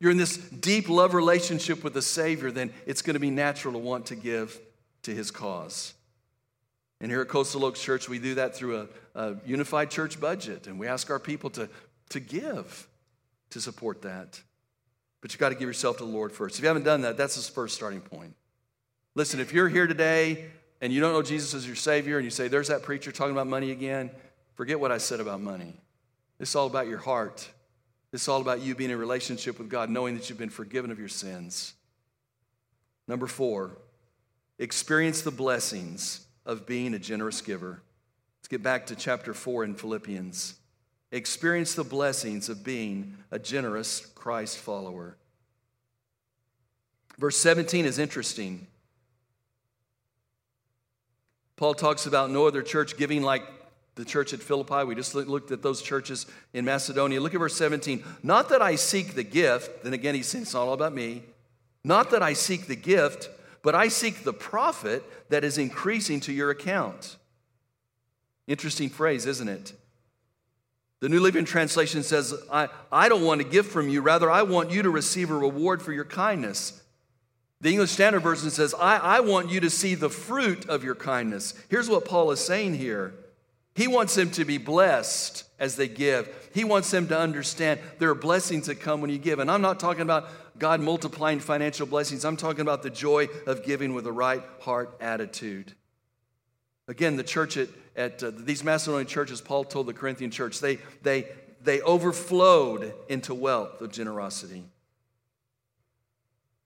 you're 0.00 0.10
in 0.10 0.16
this 0.16 0.36
deep 0.36 0.88
love 0.88 1.14
relationship 1.14 1.84
with 1.84 1.94
the 1.94 2.02
Savior, 2.02 2.50
then 2.50 2.72
it's 2.84 3.00
going 3.00 3.14
to 3.14 3.20
be 3.20 3.30
natural 3.30 3.72
to 3.74 3.78
want 3.78 4.06
to 4.06 4.16
give 4.16 4.58
to 5.04 5.14
His 5.14 5.30
cause. 5.30 5.94
And 7.00 7.08
here 7.08 7.20
at 7.20 7.28
Coastal 7.28 7.64
Oaks 7.64 7.80
Church, 7.80 8.08
we 8.08 8.18
do 8.18 8.34
that 8.34 8.56
through 8.56 8.88
a, 9.14 9.20
a 9.20 9.36
unified 9.46 9.88
church 9.88 10.18
budget, 10.18 10.66
and 10.66 10.80
we 10.80 10.88
ask 10.88 11.08
our 11.10 11.20
people 11.20 11.48
to, 11.50 11.68
to 12.08 12.18
give 12.18 12.88
to 13.50 13.60
support 13.60 14.02
that. 14.02 14.40
But 15.20 15.32
you've 15.32 15.38
got 15.38 15.50
to 15.50 15.54
give 15.54 15.68
yourself 15.68 15.98
to 15.98 16.04
the 16.04 16.10
Lord 16.10 16.32
first. 16.32 16.56
If 16.56 16.62
you 16.62 16.66
haven't 16.66 16.82
done 16.82 17.02
that, 17.02 17.16
that's 17.16 17.36
his 17.36 17.48
first 17.48 17.76
starting 17.76 18.00
point. 18.00 18.34
Listen, 19.20 19.38
if 19.38 19.52
you're 19.52 19.68
here 19.68 19.86
today 19.86 20.46
and 20.80 20.90
you 20.90 20.98
don't 20.98 21.12
know 21.12 21.20
Jesus 21.20 21.52
as 21.52 21.66
your 21.66 21.76
Savior, 21.76 22.16
and 22.16 22.24
you 22.24 22.30
say, 22.30 22.48
There's 22.48 22.68
that 22.68 22.82
preacher 22.82 23.12
talking 23.12 23.32
about 23.32 23.48
money 23.48 23.70
again, 23.70 24.10
forget 24.54 24.80
what 24.80 24.90
I 24.90 24.96
said 24.96 25.20
about 25.20 25.42
money. 25.42 25.74
It's 26.38 26.56
all 26.56 26.66
about 26.66 26.86
your 26.86 26.96
heart. 26.96 27.46
It's 28.14 28.28
all 28.28 28.40
about 28.40 28.62
you 28.62 28.74
being 28.74 28.88
in 28.88 28.98
relationship 28.98 29.58
with 29.58 29.68
God, 29.68 29.90
knowing 29.90 30.14
that 30.14 30.30
you've 30.30 30.38
been 30.38 30.48
forgiven 30.48 30.90
of 30.90 30.98
your 30.98 31.10
sins. 31.10 31.74
Number 33.06 33.26
four, 33.26 33.76
experience 34.58 35.20
the 35.20 35.30
blessings 35.30 36.24
of 36.46 36.64
being 36.64 36.94
a 36.94 36.98
generous 36.98 37.42
giver. 37.42 37.82
Let's 38.38 38.48
get 38.48 38.62
back 38.62 38.86
to 38.86 38.96
chapter 38.96 39.34
4 39.34 39.64
in 39.64 39.74
Philippians. 39.74 40.54
Experience 41.12 41.74
the 41.74 41.84
blessings 41.84 42.48
of 42.48 42.64
being 42.64 43.18
a 43.30 43.38
generous 43.38 44.00
Christ 44.14 44.56
follower. 44.56 45.18
Verse 47.18 47.36
17 47.36 47.84
is 47.84 47.98
interesting. 47.98 48.66
Paul 51.60 51.74
talks 51.74 52.06
about 52.06 52.30
no 52.30 52.46
other 52.46 52.62
church 52.62 52.96
giving 52.96 53.22
like 53.22 53.42
the 53.94 54.04
church 54.06 54.32
at 54.32 54.40
Philippi. 54.40 54.82
We 54.84 54.94
just 54.94 55.14
looked 55.14 55.50
at 55.50 55.60
those 55.60 55.82
churches 55.82 56.24
in 56.54 56.64
Macedonia. 56.64 57.20
Look 57.20 57.34
at 57.34 57.38
verse 57.38 57.54
17. 57.54 58.02
Not 58.22 58.48
that 58.48 58.62
I 58.62 58.76
seek 58.76 59.14
the 59.14 59.22
gift, 59.22 59.84
then 59.84 59.92
again, 59.92 60.14
he's 60.14 60.26
saying 60.26 60.44
it's 60.44 60.54
not 60.54 60.62
all 60.62 60.72
about 60.72 60.94
me. 60.94 61.22
Not 61.84 62.12
that 62.12 62.22
I 62.22 62.32
seek 62.32 62.66
the 62.66 62.76
gift, 62.76 63.28
but 63.62 63.74
I 63.74 63.88
seek 63.88 64.24
the 64.24 64.32
profit 64.32 65.04
that 65.28 65.44
is 65.44 65.58
increasing 65.58 66.20
to 66.20 66.32
your 66.32 66.48
account. 66.48 67.18
Interesting 68.46 68.88
phrase, 68.88 69.26
isn't 69.26 69.48
it? 69.48 69.74
The 71.00 71.10
New 71.10 71.20
Living 71.20 71.44
Translation 71.44 72.02
says, 72.02 72.32
I, 72.50 72.68
I 72.90 73.10
don't 73.10 73.22
want 73.22 73.42
a 73.42 73.44
gift 73.44 73.70
from 73.70 73.90
you, 73.90 74.00
rather, 74.00 74.30
I 74.30 74.44
want 74.44 74.70
you 74.70 74.80
to 74.80 74.90
receive 74.90 75.30
a 75.30 75.36
reward 75.36 75.82
for 75.82 75.92
your 75.92 76.06
kindness. 76.06 76.79
The 77.60 77.70
English 77.70 77.90
Standard 77.90 78.20
Version 78.20 78.50
says, 78.50 78.74
I, 78.74 78.96
I 78.96 79.20
want 79.20 79.50
you 79.50 79.60
to 79.60 79.70
see 79.70 79.94
the 79.94 80.08
fruit 80.08 80.68
of 80.68 80.82
your 80.82 80.94
kindness. 80.94 81.54
Here's 81.68 81.90
what 81.90 82.06
Paul 82.06 82.30
is 82.30 82.40
saying 82.40 82.74
here 82.74 83.12
He 83.74 83.86
wants 83.86 84.14
them 84.14 84.30
to 84.32 84.44
be 84.44 84.58
blessed 84.58 85.44
as 85.58 85.76
they 85.76 85.88
give, 85.88 86.28
he 86.54 86.64
wants 86.64 86.90
them 86.90 87.06
to 87.08 87.18
understand 87.18 87.80
there 87.98 88.10
are 88.10 88.14
blessings 88.14 88.66
that 88.66 88.80
come 88.80 89.02
when 89.02 89.10
you 89.10 89.18
give. 89.18 89.38
And 89.38 89.50
I'm 89.50 89.60
not 89.60 89.78
talking 89.78 90.02
about 90.02 90.28
God 90.58 90.80
multiplying 90.80 91.38
financial 91.38 91.86
blessings, 91.86 92.24
I'm 92.24 92.36
talking 92.36 92.62
about 92.62 92.82
the 92.82 92.90
joy 92.90 93.28
of 93.46 93.64
giving 93.64 93.94
with 93.94 94.06
a 94.06 94.12
right 94.12 94.42
heart 94.60 94.96
attitude. 95.00 95.72
Again, 96.88 97.16
the 97.16 97.22
church 97.22 97.56
at, 97.56 97.68
at 97.94 98.22
uh, 98.22 98.32
these 98.34 98.64
Macedonian 98.64 99.06
churches, 99.06 99.40
Paul 99.40 99.64
told 99.64 99.86
the 99.86 99.92
Corinthian 99.92 100.30
church, 100.30 100.58
they, 100.60 100.78
they, 101.02 101.28
they 101.62 101.80
overflowed 101.82 102.92
into 103.08 103.32
wealth 103.32 103.80
of 103.80 103.92
generosity. 103.92 104.64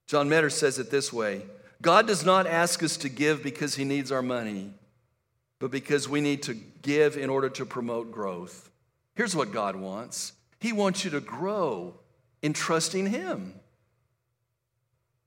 John 0.07 0.29
Metter 0.29 0.49
says 0.49 0.79
it 0.79 0.91
this 0.91 1.11
way 1.11 1.43
God 1.81 2.07
does 2.07 2.25
not 2.25 2.47
ask 2.47 2.83
us 2.83 2.97
to 2.97 3.09
give 3.09 3.43
because 3.43 3.75
he 3.75 3.83
needs 3.83 4.11
our 4.11 4.21
money, 4.21 4.71
but 5.59 5.71
because 5.71 6.07
we 6.07 6.21
need 6.21 6.43
to 6.43 6.53
give 6.81 7.17
in 7.17 7.29
order 7.29 7.49
to 7.49 7.65
promote 7.65 8.11
growth. 8.11 8.69
Here's 9.15 9.35
what 9.35 9.51
God 9.51 9.75
wants 9.75 10.33
He 10.59 10.73
wants 10.73 11.05
you 11.05 11.11
to 11.11 11.21
grow 11.21 11.95
in 12.41 12.53
trusting 12.53 13.07
Him. 13.07 13.59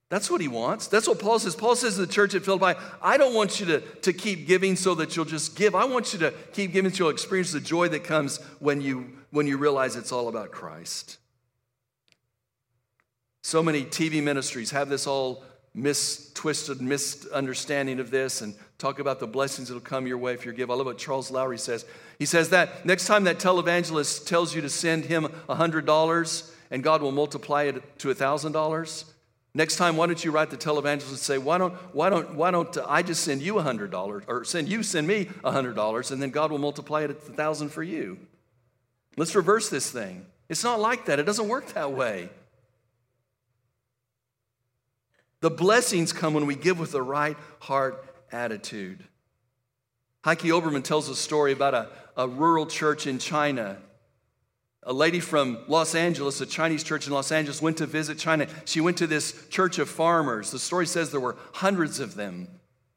That's 0.09 0.31
what 0.31 0.41
he 0.41 0.47
wants. 0.47 0.87
That's 0.87 1.07
what 1.07 1.19
Paul 1.19 1.37
says. 1.37 1.55
Paul 1.55 1.75
says 1.75 1.93
to 1.93 2.01
the 2.01 2.11
church 2.11 2.33
at 2.33 2.43
Philippi, 2.43 2.79
I 2.99 3.17
don't 3.17 3.35
want 3.35 3.59
you 3.59 3.67
to, 3.67 3.79
to 3.79 4.11
keep 4.11 4.47
giving 4.47 4.75
so 4.75 4.95
that 4.95 5.15
you'll 5.15 5.25
just 5.25 5.55
give. 5.55 5.75
I 5.75 5.85
want 5.85 6.13
you 6.13 6.19
to 6.19 6.33
keep 6.51 6.71
giving 6.71 6.91
so 6.91 7.03
you'll 7.03 7.09
experience 7.09 7.51
the 7.51 7.59
joy 7.59 7.89
that 7.89 8.03
comes 8.03 8.37
when 8.57 8.81
you, 8.81 9.11
when 9.29 9.45
you 9.45 9.57
realize 9.57 9.95
it's 9.95 10.11
all 10.11 10.27
about 10.27 10.51
Christ. 10.51 11.19
So 13.41 13.63
many 13.63 13.83
TV 13.83 14.21
ministries 14.21 14.71
have 14.71 14.89
this 14.89 15.07
all 15.07 15.43
mistwisted, 15.73 16.81
misunderstanding 16.81 17.99
of 17.99 18.11
this 18.11 18.41
and 18.41 18.55
talk 18.77 18.99
about 18.99 19.19
the 19.19 19.27
blessings 19.27 19.67
that'll 19.67 19.81
come 19.81 20.07
your 20.07 20.17
way 20.17 20.33
if 20.33 20.45
you 20.45 20.51
give. 20.51 20.69
I 20.69 20.73
love 20.73 20.87
what 20.87 20.97
Charles 20.97 21.31
Lowery 21.31 21.57
says. 21.57 21.85
He 22.17 22.25
says 22.25 22.49
that 22.49 22.85
next 22.85 23.05
time 23.05 23.25
that 23.25 23.39
televangelist 23.39 24.25
tells 24.25 24.53
you 24.53 24.61
to 24.61 24.69
send 24.69 25.05
him 25.05 25.27
$100 25.47 26.51
and 26.71 26.83
God 26.83 27.01
will 27.01 27.11
multiply 27.11 27.63
it 27.63 27.99
to 27.99 28.09
$1,000, 28.09 29.05
Next 29.53 29.77
time, 29.77 29.97
why 29.97 30.05
don't 30.05 30.23
you 30.23 30.31
write 30.31 30.51
the 30.51 30.57
televangelist 30.57 31.09
and 31.09 31.17
say, 31.17 31.37
why 31.39 31.57
don't, 31.57 31.73
why 31.93 32.09
don't, 32.09 32.35
why 32.35 32.51
don't 32.51 32.77
I 32.87 33.01
just 33.01 33.23
send 33.23 33.41
you 33.41 33.55
$100 33.55 34.23
or 34.27 34.45
send 34.45 34.69
you, 34.69 34.83
send 34.83 35.07
me 35.07 35.25
$100 35.25 36.11
and 36.11 36.21
then 36.21 36.29
God 36.29 36.51
will 36.51 36.59
multiply 36.59 37.03
it 37.03 37.09
at 37.09 37.23
1000 37.23 37.69
for 37.69 37.81
you. 37.81 38.19
Let's 39.17 39.35
reverse 39.35 39.69
this 39.69 39.89
thing. 39.89 40.25
It's 40.49 40.63
not 40.63 40.79
like 40.79 41.05
that. 41.05 41.19
It 41.19 41.23
doesn't 41.23 41.47
work 41.47 41.73
that 41.73 41.91
way. 41.91 42.29
The 45.41 45.49
blessings 45.49 46.11
come 46.13 46.33
when 46.33 46.45
we 46.45 46.55
give 46.55 46.79
with 46.79 46.91
the 46.91 47.01
right 47.01 47.37
heart 47.59 48.05
attitude. 48.31 49.03
Heike 50.23 50.41
Oberman 50.41 50.83
tells 50.83 51.07
a 51.09 51.15
story 51.15 51.53
about 51.53 51.73
a, 51.73 51.89
a 52.17 52.27
rural 52.27 52.65
church 52.65 53.07
in 53.07 53.19
China 53.19 53.77
a 54.83 54.93
lady 54.93 55.19
from 55.19 55.59
Los 55.67 55.93
Angeles, 55.93 56.39
a 56.41 56.45
Chinese 56.45 56.83
church 56.83 57.05
in 57.05 57.13
Los 57.13 57.31
Angeles, 57.31 57.61
went 57.61 57.77
to 57.77 57.85
visit 57.85 58.17
China. 58.17 58.47
She 58.65 58.79
went 58.79 58.97
to 58.97 59.07
this 59.07 59.47
church 59.49 59.77
of 59.77 59.89
farmers. 59.89 60.51
The 60.51 60.59
story 60.59 60.87
says 60.87 61.11
there 61.11 61.19
were 61.19 61.35
hundreds 61.53 61.99
of 61.99 62.15
them 62.15 62.47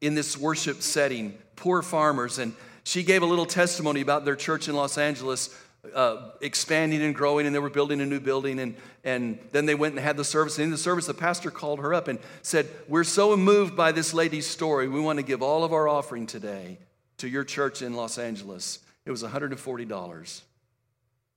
in 0.00 0.14
this 0.14 0.38
worship 0.38 0.80
setting, 0.80 1.36
poor 1.56 1.82
farmers. 1.82 2.38
And 2.38 2.54
she 2.84 3.02
gave 3.02 3.22
a 3.22 3.26
little 3.26 3.46
testimony 3.46 4.00
about 4.00 4.24
their 4.24 4.36
church 4.36 4.68
in 4.68 4.74
Los 4.76 4.96
Angeles 4.96 5.50
uh, 5.94 6.30
expanding 6.40 7.02
and 7.02 7.14
growing, 7.14 7.46
and 7.46 7.54
they 7.54 7.58
were 7.58 7.70
building 7.70 8.00
a 8.00 8.06
new 8.06 8.20
building. 8.20 8.60
And, 8.60 8.76
and 9.04 9.38
then 9.50 9.66
they 9.66 9.74
went 9.74 9.94
and 9.94 10.04
had 10.04 10.16
the 10.16 10.24
service. 10.24 10.58
And 10.58 10.66
in 10.66 10.70
the 10.70 10.78
service, 10.78 11.06
the 11.06 11.14
pastor 11.14 11.50
called 11.50 11.80
her 11.80 11.92
up 11.92 12.08
and 12.08 12.18
said, 12.42 12.68
We're 12.88 13.04
so 13.04 13.36
moved 13.36 13.76
by 13.76 13.92
this 13.92 14.14
lady's 14.14 14.46
story. 14.46 14.88
We 14.88 15.00
want 15.00 15.18
to 15.18 15.24
give 15.24 15.42
all 15.42 15.64
of 15.64 15.72
our 15.72 15.88
offering 15.88 16.26
today 16.26 16.78
to 17.18 17.28
your 17.28 17.44
church 17.44 17.82
in 17.82 17.94
Los 17.94 18.18
Angeles. 18.18 18.78
It 19.04 19.10
was 19.10 19.22
$140 19.22 20.42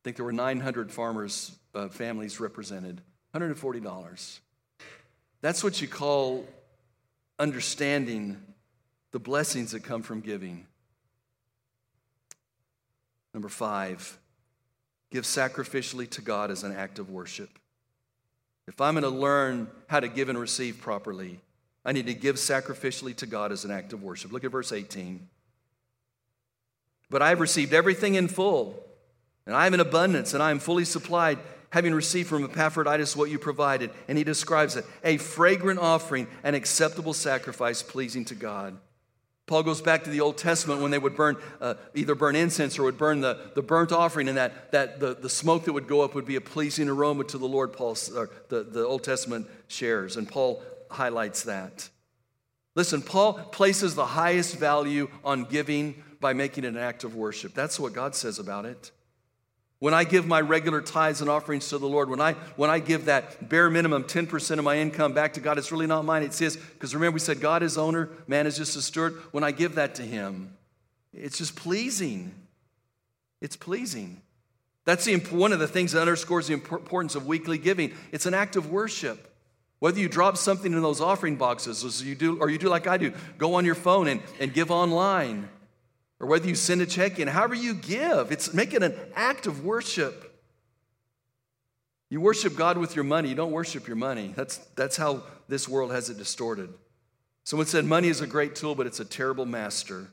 I 0.06 0.08
think 0.08 0.18
there 0.18 0.26
were 0.26 0.32
900 0.32 0.92
farmers' 0.92 1.52
uh, 1.74 1.88
families 1.88 2.40
represented. 2.40 3.02
$140. 3.34 4.40
That's 5.42 5.64
what 5.64 5.82
you 5.82 5.88
call 5.88 6.46
understanding 7.40 8.38
the 9.12 9.20
blessings 9.20 9.72
that 9.72 9.80
come 9.80 10.04
from 10.04 10.22
giving. 10.22 10.68
Number 13.34 13.50
five, 13.50 14.20
give 15.16 15.24
sacrificially 15.24 16.10
to 16.10 16.22
God 16.22 16.52
as 16.52 16.64
an 16.64 16.76
act 16.76 17.00
of 17.00 17.10
worship. 17.10 17.50
If 18.68 18.82
I'm 18.82 18.96
going 18.96 19.04
to 19.04 19.10
learn 19.10 19.70
how 19.88 20.02
to 20.02 20.10
give 20.10 20.28
and 20.28 20.38
receive 20.38 20.82
properly, 20.82 21.40
I 21.86 21.94
need 21.94 22.08
to 22.08 22.14
give 22.14 22.36
sacrificially 22.36 23.16
to 23.16 23.26
God 23.26 23.54
as 23.54 23.64
an 23.64 23.72
act 23.72 23.94
of 23.94 24.04
worship. 24.04 24.34
Look 24.34 24.44
at 24.44 24.52
verse 24.52 24.74
18. 24.74 25.26
But 27.10 27.22
I've 27.22 27.40
received 27.40 27.74
everything 27.74 28.16
in 28.16 28.28
full 28.28 28.84
and 29.46 29.56
I 29.56 29.68
am 29.68 29.74
in 29.74 29.80
abundance, 29.80 30.34
and 30.34 30.44
I 30.44 30.52
am 30.52 30.60
fully 30.60 30.84
supplied, 30.84 31.40
having 31.70 31.94
received 31.94 32.28
from 32.28 32.44
Epaphroditus 32.44 33.16
what 33.16 33.30
you 33.30 33.40
provided. 33.40 33.92
And 34.10 34.18
he 34.18 34.26
describes 34.26 34.76
it 34.76 34.86
a 35.02 35.16
fragrant 35.16 35.80
offering, 35.80 36.28
an 36.44 36.56
acceptable 36.56 37.14
sacrifice 37.14 37.82
pleasing 37.82 38.26
to 38.26 38.36
God. 38.36 38.78
Paul 39.48 39.62
goes 39.62 39.80
back 39.80 40.04
to 40.06 40.10
the 40.10 40.22
Old 40.22 40.38
Testament 40.38 40.82
when 40.82 40.90
they 40.90 40.98
would 40.98 41.16
burn, 41.16 41.38
uh, 41.62 41.76
either 41.94 42.16
burn 42.16 42.36
incense 42.36 42.80
or 42.80 42.84
would 42.84 42.98
burn 42.98 43.22
the, 43.22 43.52
the 43.54 43.62
burnt 43.62 43.92
offering, 43.92 44.28
and 44.28 44.38
that, 44.38 44.72
that 44.72 45.00
the, 45.00 45.14
the 45.14 45.30
smoke 45.30 45.66
that 45.66 45.74
would 45.74 45.88
go 45.88 46.02
up 46.02 46.16
would 46.16 46.26
be 46.26 46.36
a 46.36 46.42
pleasing 46.42 46.90
aroma 46.90 47.26
to 47.26 47.38
the 47.38 47.48
Lord, 47.48 47.72
Paul, 47.72 47.96
or 48.16 48.32
the, 48.50 48.64
the 48.64 48.84
Old 48.84 49.04
Testament 49.04 49.48
shares. 49.68 50.18
And 50.18 50.28
Paul 50.28 50.64
highlights 50.90 51.44
that. 51.44 51.90
Listen, 52.74 53.02
Paul 53.04 53.34
places 53.34 53.94
the 53.94 54.06
highest 54.06 54.58
value 54.58 55.10
on 55.24 55.46
giving 55.46 56.04
by 56.20 56.34
making 56.34 56.64
it 56.64 56.70
an 56.70 56.78
act 56.78 57.04
of 57.04 57.16
worship. 57.16 57.54
That's 57.54 57.80
what 57.80 57.94
God 57.94 58.16
says 58.16 58.40
about 58.40 58.66
it. 58.66 58.92
When 59.80 59.94
I 59.94 60.06
give 60.06 60.26
my 60.26 60.40
regular 60.40 60.82
tithes 60.82 61.22
and 61.22 61.30
offerings 61.30 61.68
to 61.70 61.78
the 61.78 61.88
Lord, 61.88 62.10
when 62.10 62.22
I, 62.22 62.34
when 62.56 62.70
I 62.70 62.80
give 62.80 63.06
that 63.06 63.50
bare 63.50 63.70
minimum 63.70 64.06
10% 64.06 64.58
of 64.58 64.64
my 64.64 64.78
income 64.78 65.14
back 65.14 65.34
to 65.34 65.42
God, 65.42 65.58
it's 65.58 65.72
really 65.72 65.88
not 65.88 66.06
mine, 66.06 66.24
it's 66.24 66.40
His. 66.40 66.56
Because 66.56 66.96
remember, 66.96 67.16
we 67.16 67.20
said 67.20 67.42
God 67.42 67.62
is 67.62 67.78
owner, 67.78 68.10
man 68.28 68.48
is 68.48 68.56
just 68.56 68.76
a 68.78 68.82
steward. 68.82 69.16
When 69.32 69.44
I 69.44 69.52
give 69.52 69.76
that 69.76 69.96
to 69.96 70.04
Him, 70.04 70.56
it's 71.14 71.38
just 71.38 71.56
pleasing. 71.56 72.34
It's 73.42 73.58
pleasing. 73.58 74.22
That's 74.86 75.06
the, 75.06 75.18
one 75.18 75.52
of 75.52 75.60
the 75.60 75.68
things 75.68 75.92
that 75.92 76.02
underscores 76.02 76.48
the 76.48 76.54
importance 76.54 77.16
of 77.16 77.26
weekly 77.26 77.58
giving. 77.58 77.94
It's 78.12 78.26
an 78.26 78.34
act 78.34 78.56
of 78.56 78.70
worship. 78.70 79.34
Whether 79.80 80.00
you 80.00 80.08
drop 80.08 80.38
something 80.38 80.72
in 80.72 80.82
those 80.82 81.02
offering 81.02 81.36
boxes, 81.36 81.84
or 81.84 82.06
you 82.06 82.16
do, 82.16 82.40
or 82.40 82.50
you 82.50 82.58
do 82.58 82.70
like 82.70 82.88
I 82.88 82.98
do, 82.98 83.12
go 83.38 83.56
on 83.56 83.66
your 83.66 83.76
phone 83.76 84.08
and, 84.08 84.22
and 84.40 84.54
give 84.54 84.72
online 84.72 85.50
or 86.20 86.28
whether 86.28 86.48
you 86.48 86.56
send 86.56 86.82
a 86.82 86.86
check 86.86 87.20
in, 87.20 87.28
however 87.28 87.56
you 87.56 87.74
give, 87.74 88.32
it's 88.32 88.54
making 88.54 88.84
an 88.84 88.96
act 89.16 89.48
of 89.48 89.66
worship. 89.66 90.44
You 92.10 92.22
worship 92.22 92.56
God 92.56 92.78
with 92.78 92.96
your 92.96 93.04
money, 93.04 93.30
you 93.30 93.36
don't 93.36 93.52
worship 93.52 93.88
your 93.88 93.98
money. 93.98 94.34
That's, 94.36 94.58
that's 94.76 94.96
how 94.96 95.24
this 95.48 95.68
world 95.68 95.92
has 95.92 96.10
it 96.10 96.18
distorted. 96.18 96.74
Someone 97.44 97.68
said 97.68 97.86
money 97.86 98.08
is 98.08 98.22
a 98.22 98.28
great 98.28 98.56
tool, 98.56 98.76
but 98.76 98.88
it's 98.88 99.00
a 99.00 99.06
terrible 99.06 99.46
master. 99.46 100.08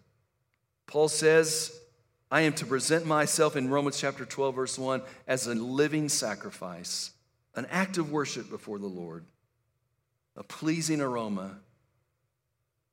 Paul 0.87 1.09
says, 1.09 1.79
I 2.31 2.43
am 2.43 2.55
to 2.55 2.67
present 2.67 3.07
myself 3.07 3.57
in 3.57 3.69
Romans 3.69 3.99
chapter 3.99 4.25
12, 4.25 4.55
verse 4.55 4.79
1, 4.79 5.03
as 5.27 5.47
a 5.47 5.55
living 5.55 6.09
sacrifice, 6.09 7.13
an 7.55 7.67
act 7.71 7.99
of 7.99 8.11
worship 8.11 8.51
before 8.51 8.79
the 8.79 8.87
Lord, 8.87 9.25
a 10.37 10.43
pleasing 10.43 11.01
aroma. 11.01 11.59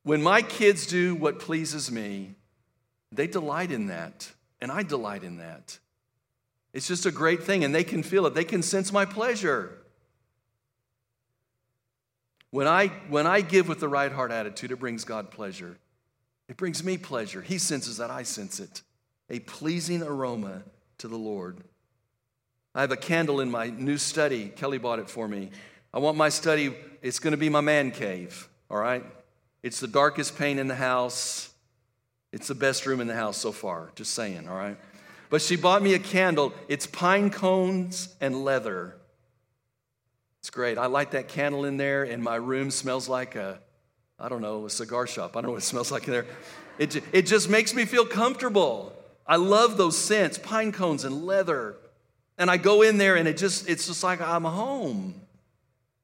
When 0.02 0.22
my 0.22 0.42
kids 0.42 0.86
do 0.86 1.14
what 1.14 1.40
pleases 1.40 1.90
me, 1.90 2.34
they 3.12 3.26
delight 3.26 3.72
in 3.72 3.86
that, 3.86 4.30
and 4.60 4.70
I 4.70 4.82
delight 4.82 5.24
in 5.24 5.38
that. 5.38 5.78
It's 6.72 6.86
just 6.86 7.06
a 7.06 7.10
great 7.10 7.42
thing, 7.42 7.64
and 7.64 7.74
they 7.74 7.84
can 7.84 8.02
feel 8.02 8.26
it. 8.26 8.34
They 8.34 8.44
can 8.44 8.62
sense 8.62 8.92
my 8.92 9.04
pleasure. 9.04 9.76
When 12.50 12.66
I, 12.66 12.88
when 13.08 13.26
I 13.26 13.40
give 13.40 13.68
with 13.68 13.80
the 13.80 13.88
right 13.88 14.10
heart 14.10 14.30
attitude, 14.32 14.70
it 14.72 14.78
brings 14.78 15.04
God 15.04 15.30
pleasure. 15.30 15.76
It 16.48 16.56
brings 16.56 16.82
me 16.82 16.98
pleasure. 16.98 17.42
He 17.42 17.58
senses 17.58 17.98
that, 17.98 18.10
I 18.10 18.24
sense 18.24 18.58
it. 18.58 18.82
A 19.28 19.38
pleasing 19.40 20.02
aroma 20.02 20.62
to 20.98 21.08
the 21.08 21.16
Lord. 21.16 21.58
I 22.74 22.80
have 22.80 22.92
a 22.92 22.96
candle 22.96 23.40
in 23.40 23.50
my 23.50 23.70
new 23.70 23.98
study. 23.98 24.48
Kelly 24.48 24.78
bought 24.78 24.98
it 24.98 25.08
for 25.08 25.26
me. 25.28 25.50
I 25.92 25.98
want 25.98 26.16
my 26.16 26.28
study, 26.28 26.74
it's 27.02 27.18
going 27.18 27.32
to 27.32 27.36
be 27.36 27.48
my 27.48 27.60
man 27.60 27.90
cave, 27.90 28.48
all 28.70 28.78
right? 28.78 29.04
It's 29.62 29.80
the 29.80 29.88
darkest 29.88 30.38
pane 30.38 30.58
in 30.58 30.68
the 30.68 30.76
house. 30.76 31.50
It's 32.32 32.48
the 32.48 32.54
best 32.54 32.86
room 32.86 33.00
in 33.00 33.06
the 33.06 33.14
house 33.14 33.36
so 33.36 33.52
far, 33.52 33.90
just 33.94 34.14
saying, 34.14 34.48
all 34.48 34.56
right? 34.56 34.76
But 35.30 35.42
she 35.42 35.56
bought 35.56 35.82
me 35.82 35.94
a 35.94 35.98
candle. 35.98 36.52
It's 36.68 36.86
pine 36.86 37.30
cones 37.30 38.14
and 38.20 38.44
leather. 38.44 38.96
It's 40.40 40.50
great. 40.50 40.78
I 40.78 40.86
light 40.86 41.10
that 41.12 41.28
candle 41.28 41.64
in 41.64 41.76
there, 41.76 42.04
and 42.04 42.22
my 42.22 42.36
room 42.36 42.70
smells 42.70 43.08
like 43.08 43.36
a, 43.36 43.60
I 44.18 44.28
don't 44.28 44.42
know, 44.42 44.66
a 44.66 44.70
cigar 44.70 45.06
shop. 45.06 45.36
I 45.36 45.40
don't 45.40 45.46
know 45.46 45.52
what 45.52 45.62
it 45.62 45.66
smells 45.66 45.92
like 45.92 46.06
in 46.06 46.12
there. 46.12 46.26
It, 46.78 47.02
it 47.12 47.26
just 47.26 47.48
makes 47.48 47.74
me 47.74 47.84
feel 47.84 48.06
comfortable. 48.06 48.92
I 49.26 49.36
love 49.36 49.76
those 49.76 49.96
scents, 49.98 50.38
pine 50.38 50.72
cones 50.72 51.04
and 51.04 51.24
leather. 51.24 51.76
And 52.38 52.50
I 52.50 52.56
go 52.56 52.82
in 52.82 52.96
there 52.96 53.16
and 53.16 53.28
it 53.28 53.36
just 53.36 53.68
it's 53.68 53.86
just 53.86 54.02
like 54.02 54.20
I'm 54.20 54.44
home. 54.44 55.14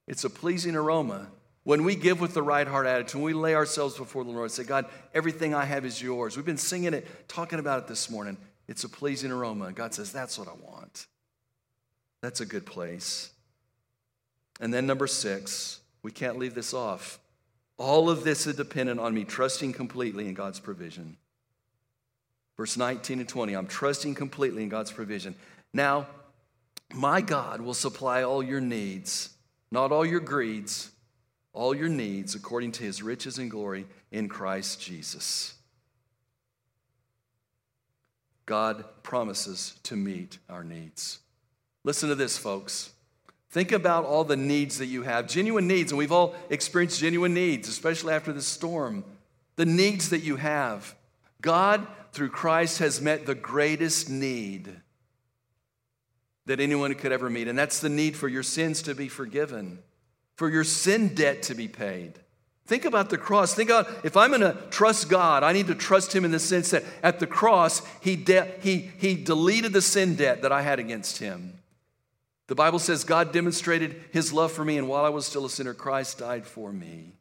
It's 0.07 0.23
a 0.23 0.29
pleasing 0.29 0.75
aroma. 0.75 1.27
When 1.67 1.83
we 1.83 1.97
give 1.97 2.21
with 2.21 2.33
the 2.33 2.41
right 2.41 2.65
heart 2.65 2.87
attitude, 2.87 3.15
when 3.15 3.25
we 3.25 3.33
lay 3.33 3.53
ourselves 3.53 3.97
before 3.97 4.23
the 4.23 4.29
Lord 4.29 4.43
and 4.43 4.51
say, 4.53 4.63
God, 4.63 4.85
everything 5.13 5.53
I 5.53 5.65
have 5.65 5.83
is 5.83 6.01
yours. 6.01 6.37
We've 6.37 6.45
been 6.45 6.55
singing 6.55 6.93
it, 6.93 7.27
talking 7.27 7.59
about 7.59 7.79
it 7.79 7.87
this 7.89 8.09
morning. 8.09 8.37
It's 8.69 8.85
a 8.85 8.89
pleasing 8.89 9.33
aroma. 9.33 9.73
God 9.73 9.93
says, 9.93 10.13
That's 10.13 10.39
what 10.39 10.47
I 10.47 10.53
want. 10.53 11.07
That's 12.21 12.39
a 12.39 12.45
good 12.45 12.65
place. 12.65 13.31
And 14.61 14.73
then, 14.73 14.87
number 14.87 15.07
six, 15.07 15.81
we 16.03 16.09
can't 16.09 16.39
leave 16.39 16.55
this 16.55 16.73
off. 16.73 17.19
All 17.77 18.09
of 18.09 18.23
this 18.23 18.47
is 18.47 18.55
dependent 18.55 19.01
on 19.01 19.13
me 19.13 19.25
trusting 19.25 19.73
completely 19.73 20.29
in 20.29 20.35
God's 20.35 20.61
provision. 20.61 21.17
Verse 22.55 22.77
19 22.77 23.19
and 23.19 23.27
20, 23.27 23.53
I'm 23.55 23.67
trusting 23.67 24.15
completely 24.15 24.63
in 24.63 24.69
God's 24.69 24.93
provision. 24.93 25.35
Now, 25.73 26.07
my 26.93 27.19
God 27.19 27.59
will 27.59 27.73
supply 27.73 28.23
all 28.23 28.41
your 28.41 28.61
needs, 28.61 29.31
not 29.69 29.91
all 29.91 30.05
your 30.05 30.21
greeds, 30.21 30.91
all 31.57 31.75
your 31.75 31.89
needs 31.89 32.35
according 32.35 32.71
to 32.71 32.83
his 32.83 33.01
riches 33.01 33.39
and 33.39 33.49
glory 33.49 33.87
in 34.11 34.29
Christ 34.29 34.79
Jesus. 34.79 35.55
God 38.45 38.85
promises 39.01 39.75
to 39.83 39.95
meet 39.95 40.37
our 40.49 40.63
needs. 40.63 41.19
Listen 41.83 42.09
to 42.09 42.15
this, 42.15 42.37
folks. 42.37 42.91
Think 43.49 43.71
about 43.71 44.05
all 44.05 44.23
the 44.23 44.37
needs 44.37 44.77
that 44.77 44.85
you 44.85 45.01
have, 45.01 45.27
genuine 45.27 45.67
needs, 45.67 45.91
and 45.91 45.97
we've 45.97 46.11
all 46.11 46.35
experienced 46.51 46.99
genuine 46.99 47.33
needs, 47.33 47.67
especially 47.67 48.13
after 48.13 48.31
this 48.31 48.45
storm. 48.45 49.03
The 49.55 49.65
needs 49.65 50.09
that 50.11 50.19
you 50.19 50.35
have. 50.35 50.95
God, 51.41 51.87
through 52.11 52.29
Christ, 52.29 52.79
has 52.79 53.01
met 53.01 53.25
the 53.25 53.35
greatest 53.35 54.11
need 54.11 54.75
that 56.45 56.59
anyone 56.59 56.93
could 56.93 57.11
ever 57.11 57.31
meet, 57.31 57.47
and 57.47 57.57
that's 57.57 57.79
the 57.79 57.89
need 57.89 58.15
for 58.15 58.27
your 58.27 58.43
sins 58.43 58.83
to 58.83 58.93
be 58.93 59.07
forgiven, 59.07 59.79
for 60.37 60.49
your 60.49 60.63
sin 60.63 61.13
debt 61.15 61.43
to 61.43 61.55
be 61.55 61.67
paid. 61.67 62.13
Think 62.67 62.85
about 62.85 63.09
the 63.09 63.17
cross. 63.17 63.53
Think 63.53 63.69
about 63.69 64.05
if 64.05 64.15
I'm 64.15 64.29
going 64.29 64.41
to 64.41 64.55
trust 64.69 65.09
God, 65.09 65.43
I 65.43 65.51
need 65.51 65.67
to 65.67 65.75
trust 65.75 66.13
Him 66.13 66.23
in 66.23 66.31
the 66.31 66.39
sense 66.39 66.71
that 66.71 66.83
at 67.01 67.19
the 67.19 67.27
cross, 67.27 67.81
he, 68.01 68.15
de- 68.15 68.51
he, 68.61 68.91
he 68.97 69.15
deleted 69.15 69.73
the 69.73 69.81
sin 69.81 70.15
debt 70.15 70.43
that 70.43 70.51
I 70.51 70.61
had 70.61 70.79
against 70.79 71.17
Him. 71.17 71.53
The 72.47 72.55
Bible 72.55 72.79
says 72.79 73.03
God 73.03 73.33
demonstrated 73.33 74.01
His 74.11 74.31
love 74.31 74.51
for 74.51 74.63
me, 74.63 74.77
and 74.77 74.87
while 74.87 75.03
I 75.03 75.09
was 75.09 75.25
still 75.25 75.45
a 75.45 75.49
sinner, 75.49 75.73
Christ 75.73 76.19
died 76.19 76.45
for 76.45 76.71
me. 76.71 77.13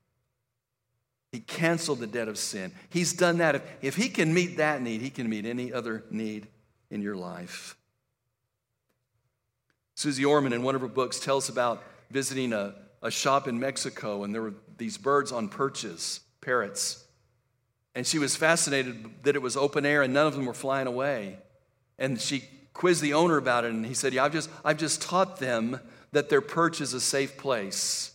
He 1.33 1.41
canceled 1.41 2.01
the 2.01 2.07
debt 2.07 2.29
of 2.29 2.39
sin. 2.39 2.73
He's 2.91 3.13
done 3.13 3.39
that. 3.39 3.55
If, 3.55 3.63
if 3.83 3.97
He 3.97 4.09
can 4.09 4.35
meet 4.35 4.59
that 4.59 4.83
need, 4.83 5.01
He 5.01 5.11
can 5.11 5.29
meet 5.29 5.47
any 5.47 5.73
other 5.73 6.05
need 6.11 6.49
in 6.91 7.03
your 7.03 7.17
life. 7.17 7.77
Susie 9.95 10.25
Orman, 10.25 10.53
in 10.53 10.63
one 10.63 10.75
of 10.75 10.81
her 10.83 10.89
books, 10.89 11.19
tells 11.19 11.49
about 11.49 11.83
visiting 12.11 12.53
a, 12.53 12.75
a 13.07 13.11
shop 13.11 13.47
in 13.47 13.59
Mexico, 13.61 14.25
and 14.25 14.35
there 14.35 14.43
were 14.43 14.55
these 14.77 14.99
birds 14.99 15.31
on 15.31 15.49
perches, 15.49 16.21
parrots. 16.41 17.05
And 17.95 18.07
she 18.07 18.19
was 18.19 18.37
fascinated 18.37 19.23
that 19.23 19.37
it 19.37 19.43
was 19.43 19.57
open 19.57 19.87
air 19.87 20.03
and 20.03 20.13
none 20.13 20.27
of 20.27 20.35
them 20.35 20.45
were 20.45 20.53
flying 20.53 20.87
away. 20.87 21.39
And 21.99 22.21
she 22.21 22.45
quizzed 22.75 23.01
the 23.01 23.15
owner 23.15 23.39
about 23.39 23.65
it, 23.65 23.71
and 23.71 23.87
he 23.87 23.95
said, 23.95 24.13
Yeah, 24.13 24.25
I've 24.25 24.33
just, 24.33 24.51
I've 24.65 24.77
just 24.77 25.01
taught 25.01 25.39
them 25.39 25.81
that 26.13 26.29
their 26.29 26.41
perch 26.41 26.81
is 26.81 26.93
a 26.93 27.01
safe 27.01 27.39
place, 27.39 28.13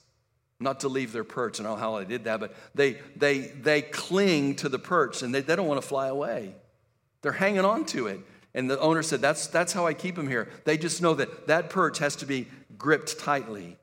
not 0.60 0.82
to 0.82 0.90
leave 0.90 1.14
their 1.14 1.24
perch. 1.24 1.60
I 1.60 1.64
don't 1.64 1.74
know 1.74 1.80
how 1.80 1.96
I 1.96 2.04
did 2.04 2.26
that, 2.26 2.40
but 2.40 2.54
they, 2.76 3.00
they, 3.16 3.40
they 3.40 3.82
cling 3.82 4.56
to 4.58 4.70
the 4.70 4.78
perch 4.80 5.24
and 5.24 5.34
they, 5.34 5.42
they 5.42 5.56
don't 5.56 5.68
want 5.68 5.82
to 5.82 5.88
fly 5.88 6.08
away. 6.08 6.54
They're 7.22 7.32
hanging 7.32 7.66
on 7.66 7.86
to 7.86 8.08
it. 8.08 8.20
And 8.54 8.70
the 8.70 8.80
owner 8.80 9.02
said, 9.02 9.22
that's, 9.22 9.48
that's 9.48 9.72
how 9.72 9.88
I 9.88 9.94
keep 9.94 10.16
them 10.16 10.28
here. 10.28 10.50
They 10.66 10.78
just 10.78 11.02
know 11.02 11.14
that 11.14 11.48
that 11.48 11.70
perch 11.70 12.00
has 12.00 12.18
to 12.18 12.26
be 12.26 12.48
gripped 12.78 13.20
tightly. 13.20 13.78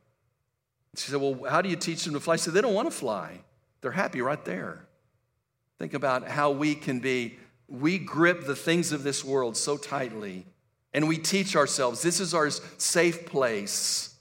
She 0.96 1.10
said, 1.10 1.20
Well, 1.20 1.44
how 1.48 1.62
do 1.62 1.68
you 1.68 1.76
teach 1.76 2.04
them 2.04 2.14
to 2.14 2.20
fly? 2.20 2.36
She 2.36 2.42
said, 2.42 2.54
They 2.54 2.60
don't 2.60 2.74
want 2.74 2.90
to 2.90 2.96
fly. 2.96 3.40
They're 3.80 3.92
happy 3.92 4.20
right 4.20 4.44
there. 4.44 4.86
Think 5.78 5.94
about 5.94 6.26
how 6.26 6.50
we 6.50 6.74
can 6.74 6.98
be, 6.98 7.38
we 7.68 7.98
grip 7.98 8.46
the 8.46 8.56
things 8.56 8.92
of 8.92 9.04
this 9.04 9.24
world 9.24 9.56
so 9.56 9.76
tightly, 9.76 10.44
and 10.92 11.06
we 11.06 11.18
teach 11.18 11.54
ourselves 11.54 12.02
this 12.02 12.18
is 12.18 12.34
our 12.34 12.50
safe 12.50 13.26
place. 13.26 14.14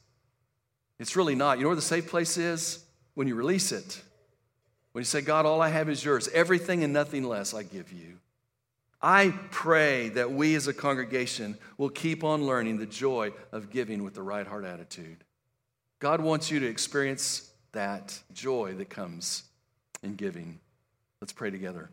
It's 1.00 1.16
really 1.16 1.36
not. 1.36 1.58
You 1.58 1.64
know 1.64 1.70
where 1.70 1.76
the 1.76 1.82
safe 1.82 2.08
place 2.08 2.38
is? 2.38 2.84
When 3.16 3.28
you 3.28 3.36
release 3.36 3.72
it. 3.72 4.02
When 4.92 5.02
you 5.02 5.06
say, 5.06 5.22
God, 5.22 5.46
all 5.46 5.62
I 5.62 5.70
have 5.70 5.90
is 5.90 6.04
yours, 6.04 6.28
everything 6.30 6.84
and 6.84 6.94
nothing 6.94 7.24
less 7.24 7.54
I 7.54 7.64
give 7.64 7.92
you. 7.92 8.20
I 9.02 9.34
pray 9.52 10.10
that 10.10 10.32
we 10.32 10.56
as 10.56 10.68
a 10.68 10.74
congregation 10.74 11.58
will 11.78 11.90
keep 11.90 12.24
on 12.24 12.48
learning 12.48 12.78
the 12.78 12.88
joy 12.88 13.32
of 13.52 13.70
giving 13.70 14.04
with 14.04 14.16
the 14.16 14.24
right 14.24 14.46
heart 14.46 14.66
attitude. 14.66 15.24
God 16.00 16.22
wants 16.22 16.52
you 16.52 16.60
to 16.60 16.68
experience 16.68 17.52
that 17.72 18.20
joy 18.32 18.74
that 18.76 18.90
comes 18.90 19.44
in 20.04 20.16
giving. 20.16 20.60
Let's 21.22 21.34
pray 21.34 21.50
together. 21.50 21.90